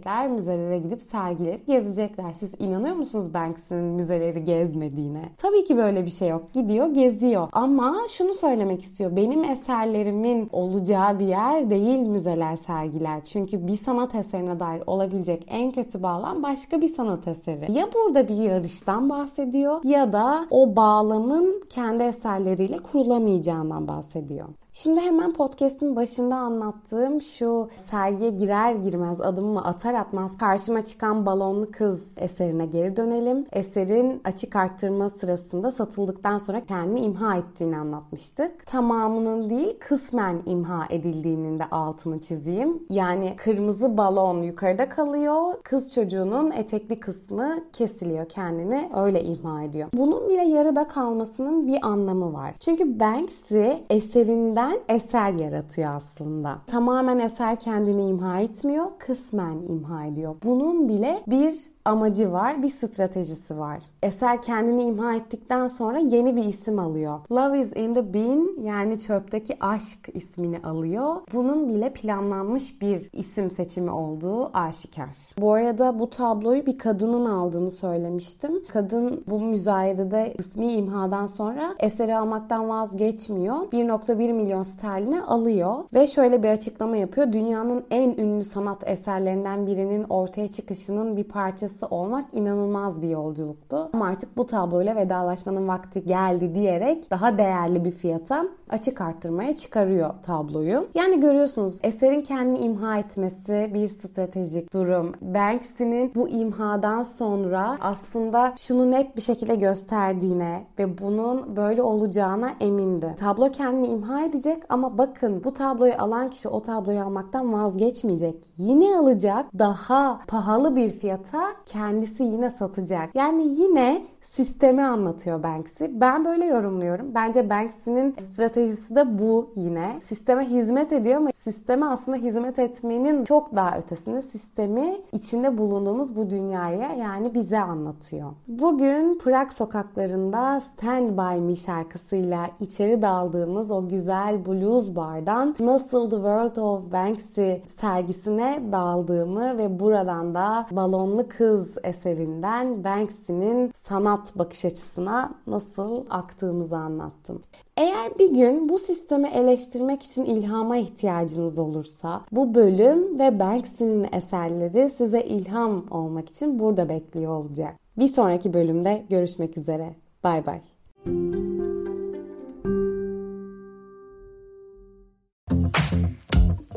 gidecekler, 0.03 0.29
müzelere 0.29 0.79
gidip 0.79 1.03
sergileri 1.03 1.59
gezecekler. 1.67 2.33
Siz 2.33 2.53
inanıyor 2.59 2.97
musunuz 2.97 3.35
Banksy'nin 3.35 3.85
müzeleri 3.85 4.45
gezmediğine? 4.45 5.23
Tabii 5.37 5.65
ki 5.65 5.77
böyle 5.77 6.05
bir 6.05 6.11
şey 6.11 6.29
yok. 6.29 6.53
Gidiyor, 6.53 6.87
geziyor. 6.87 7.49
Ama 7.53 7.97
şunu 8.11 8.35
söylemek 8.35 8.83
istiyor. 8.83 9.17
Benim 9.17 9.45
eserlerimin 9.45 10.49
olacağı 10.53 11.19
bir 11.19 11.27
yer 11.27 11.71
değil 11.71 11.99
müzeler, 11.99 12.57
sergiler. 12.57 13.25
Çünkü 13.25 13.67
bir 13.67 13.77
sanat 13.77 14.15
eserine 14.15 14.61
dair 14.61 14.83
olabilecek 14.87 15.47
en 15.49 15.71
kötü 15.73 16.03
bağlam 16.03 16.43
başka 16.43 16.81
bir 16.81 16.88
sanat 16.88 17.29
eseri. 17.29 17.73
Ya 17.73 17.88
burada 17.95 18.29
bir 18.29 18.35
yarıştan 18.37 19.11
bahsediyor 19.11 19.81
ya 19.85 20.12
da 20.12 20.47
o 20.51 20.77
bağlamın 20.77 21.62
kendi 21.71 22.03
eserleriyle 22.03 22.79
kurulamayacağından 22.79 23.88
bahsediyor. 23.88 24.49
Şimdi 24.75 25.01
hemen 25.01 25.33
podcast'in 25.33 25.97
başında 25.97 26.37
anlattığım 26.37 27.21
şu 27.23 27.69
sergiye 27.77 28.31
girer 28.31 28.75
girmez 28.75 29.21
adımımı 29.21 29.65
atar 29.65 29.95
atmaz 29.95 30.39
karşıma 30.39 30.85
çıkan 30.85 31.27
balonlu 31.27 31.67
kız 31.71 32.11
eserine 32.17 32.67
geri 32.67 32.97
dönelim. 32.97 33.47
Eserin 33.53 34.21
açık 34.25 34.57
arttırma 34.57 35.09
sırasında 35.09 35.71
satıldıktan 35.71 36.39
sonra 36.39 36.65
kendini 36.65 37.01
imha 37.01 37.37
ettiğini 37.37 37.77
anlatmıştık. 37.77 38.67
Tamamının 38.67 39.51
değil 39.51 39.77
kısmen 39.81 40.43
imha 40.47 40.87
edildiğinin 40.91 41.59
de 41.59 41.65
altını 41.71 42.21
çizeyim. 42.21 42.83
Yani 42.91 43.35
kırmızı 43.37 43.97
balon 43.97 44.43
yukarıda 44.43 44.89
kalıyor. 44.89 45.55
Kız 45.63 45.95
çocuğunun 45.95 46.51
etekli 46.51 47.01
kısmı 47.01 47.65
kesiliyor 47.73 48.29
kendini 48.29 48.91
öyle 48.97 49.25
imha 49.25 49.63
ediyor. 49.63 49.89
Bunun 49.95 50.29
bile 50.29 50.43
yarıda 50.43 50.89
kalmasının 50.89 51.67
bir 51.67 51.87
anlamı 51.87 52.33
var. 52.33 52.55
Çünkü 52.61 53.01
Banksy 53.01 53.71
eserinden 53.91 54.62
kısmen 54.62 54.81
eser 54.88 55.33
yaratıyor 55.33 55.94
aslında. 55.94 56.59
Tamamen 56.66 57.18
eser 57.18 57.61
kendini 57.61 58.09
imha 58.09 58.40
etmiyor, 58.40 58.87
kısmen 58.98 59.62
imha 59.68 60.05
ediyor. 60.05 60.35
Bunun 60.44 60.88
bile 60.88 61.22
bir 61.27 61.72
amacı 61.85 62.33
var, 62.33 62.62
bir 62.62 62.68
stratejisi 62.68 63.59
var. 63.59 63.79
Eser 64.03 64.42
kendini 64.42 64.83
imha 64.83 65.14
ettikten 65.14 65.66
sonra 65.66 65.99
yeni 65.99 66.37
bir 66.37 66.45
isim 66.45 66.79
alıyor. 66.79 67.21
Love 67.33 67.61
is 67.61 67.77
in 67.77 67.95
the 67.95 68.12
bin 68.12 68.61
yani 68.62 68.99
çöpteki 68.99 69.57
aşk 69.61 70.09
ismini 70.14 70.59
alıyor. 70.59 71.16
Bunun 71.33 71.68
bile 71.68 71.92
planlanmış 71.92 72.81
bir 72.81 73.11
isim 73.12 73.51
seçimi 73.51 73.90
olduğu 73.90 74.57
aşikar. 74.57 75.16
Bu 75.40 75.53
arada 75.53 75.99
bu 75.99 76.11
tabloyu 76.11 76.66
bir 76.66 76.79
kadının 76.79 77.25
aldığını 77.25 77.71
söylemiştim. 77.71 78.53
Kadın 78.68 79.25
bu 79.27 79.40
müzayedede 79.40 80.35
ismi 80.38 80.73
imhadan 80.73 81.27
sonra 81.27 81.75
eseri 81.81 82.16
almaktan 82.16 82.68
vazgeçmiyor. 82.68 83.57
1.1 83.57 84.33
milyon 84.33 84.62
sterline 84.62 85.23
alıyor 85.23 85.85
ve 85.95 86.07
şöyle 86.07 86.42
bir 86.42 86.49
açıklama 86.49 86.97
yapıyor. 86.97 87.33
Dünyanın 87.33 87.85
en 87.90 88.11
ünlü 88.11 88.45
sanat 88.45 88.90
eserlerinden 88.90 89.66
birinin 89.66 90.05
ortaya 90.05 90.49
çıkışının 90.49 91.16
bir 91.16 91.25
parçası 91.25 91.72
parçası 91.73 91.87
olmak 91.87 92.35
inanılmaz 92.35 93.03
bir 93.03 93.09
yolculuktu. 93.09 93.91
Ama 93.93 94.07
artık 94.07 94.37
bu 94.37 94.47
tabloyla 94.47 94.97
vedalaşmanın 94.97 95.69
vakti 95.69 96.05
geldi 96.05 96.55
diyerek 96.55 97.11
daha 97.11 97.39
değerli 97.39 97.85
bir 97.85 97.91
fiyata 97.91 98.45
açık 98.73 99.01
arttırmaya 99.01 99.55
çıkarıyor 99.55 100.11
tabloyu. 100.23 100.89
Yani 100.95 101.21
görüyorsunuz 101.21 101.79
eserin 101.83 102.21
kendini 102.21 102.59
imha 102.59 102.99
etmesi 102.99 103.71
bir 103.75 103.89
stratejik 103.89 104.73
durum. 104.73 105.13
Banksy'nin 105.21 106.13
bu 106.15 106.29
imhadan 106.29 107.03
sonra 107.03 107.77
aslında 107.81 108.55
şunu 108.59 108.91
net 108.91 109.17
bir 109.17 109.21
şekilde 109.21 109.55
gösterdiğine 109.55 110.67
ve 110.79 110.99
bunun 110.99 111.57
böyle 111.57 111.83
olacağına 111.83 112.53
emindi. 112.61 113.17
Tablo 113.19 113.51
kendini 113.51 113.87
imha 113.87 114.25
edecek 114.25 114.63
ama 114.69 114.99
bakın 114.99 115.45
bu 115.45 115.55
tabloyu 115.55 115.93
alan 115.99 116.29
kişi 116.29 116.49
o 116.49 116.63
tabloyu 116.63 117.01
almaktan 117.01 117.53
vazgeçmeyecek. 117.53 118.35
Yine 118.59 118.97
alacak 118.97 119.59
daha 119.59 120.21
pahalı 120.27 120.77
bir 120.77 120.91
fiyata 120.91 121.43
kendisi 121.67 122.23
yine 122.23 122.51
satacak. 122.51 123.15
Yani 123.15 123.43
yine 123.49 124.07
sistemi 124.23 124.83
anlatıyor 124.83 125.43
Banksy. 125.43 125.85
Ben 125.89 126.25
böyle 126.25 126.45
yorumluyorum. 126.45 127.15
Bence 127.15 127.51
Banksy'nin 127.51 128.17
stratejisi 128.19 128.97
de 128.97 129.19
bu 129.19 129.51
yine. 129.57 130.01
Sisteme 130.01 130.45
hizmet 130.45 130.93
ediyor 130.93 131.17
ama 131.17 131.31
sisteme 131.35 131.87
aslında 131.87 132.17
hizmet 132.17 132.59
etmenin 132.59 133.25
çok 133.25 133.57
daha 133.57 133.79
ötesinde 133.79 134.23
sistemi 134.23 134.97
içinde 135.13 135.59
bulunduğumuz 135.59 136.17
bu 136.17 136.31
dünyaya 136.31 136.93
yani 136.93 137.35
bize 137.35 137.61
anlatıyor. 137.61 138.31
Bugün 138.49 139.19
Prag 139.19 139.51
sokaklarında 139.51 140.61
Stand 140.61 141.11
By 141.11 141.41
Me 141.41 141.57
şarkısıyla 141.57 142.51
içeri 142.61 143.03
daldığımız 143.03 143.71
o 143.71 143.89
güzel 143.89 144.47
blues 144.47 144.97
bardan 144.97 145.57
nasıl 145.61 146.11
The 146.11 146.17
World 146.17 146.57
of 146.57 146.93
Banksy 146.93 147.53
sergisine 147.69 148.63
daldığımı 148.73 149.59
ve 149.59 149.81
buradan 149.81 150.35
da 150.35 150.67
Balonlu 150.71 151.29
Kız 151.29 151.75
eserinden 151.85 152.85
Banksy'nin 152.85 153.71
sanat 153.75 154.12
bakış 154.38 154.64
açısına 154.64 155.35
nasıl 155.46 156.05
aktığımızı 156.11 156.77
anlattım. 156.77 157.42
Eğer 157.77 158.18
bir 158.18 158.31
gün 158.31 158.68
bu 158.68 158.79
sistemi 158.79 159.29
eleştirmek 159.29 160.03
için 160.03 160.25
ilhama 160.25 160.77
ihtiyacınız 160.77 161.59
olursa 161.59 162.25
bu 162.33 162.55
bölüm 162.55 163.18
ve 163.18 163.38
Banksy'nin 163.38 164.09
eserleri 164.12 164.90
size 164.90 165.20
ilham 165.20 165.85
olmak 165.90 166.29
için 166.29 166.59
burada 166.59 166.88
bekliyor 166.88 167.33
olacak. 167.33 167.75
Bir 167.98 168.09
sonraki 168.09 168.55
bölümde 168.55 169.05
görüşmek 169.11 169.59
üzere. 169.59 169.94
Bay 170.25 170.46
bay. 170.46 170.61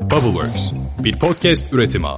Bubbleworks 0.00 0.72
bir 1.04 1.18
podcast 1.18 1.72
üretimi. 1.72 2.08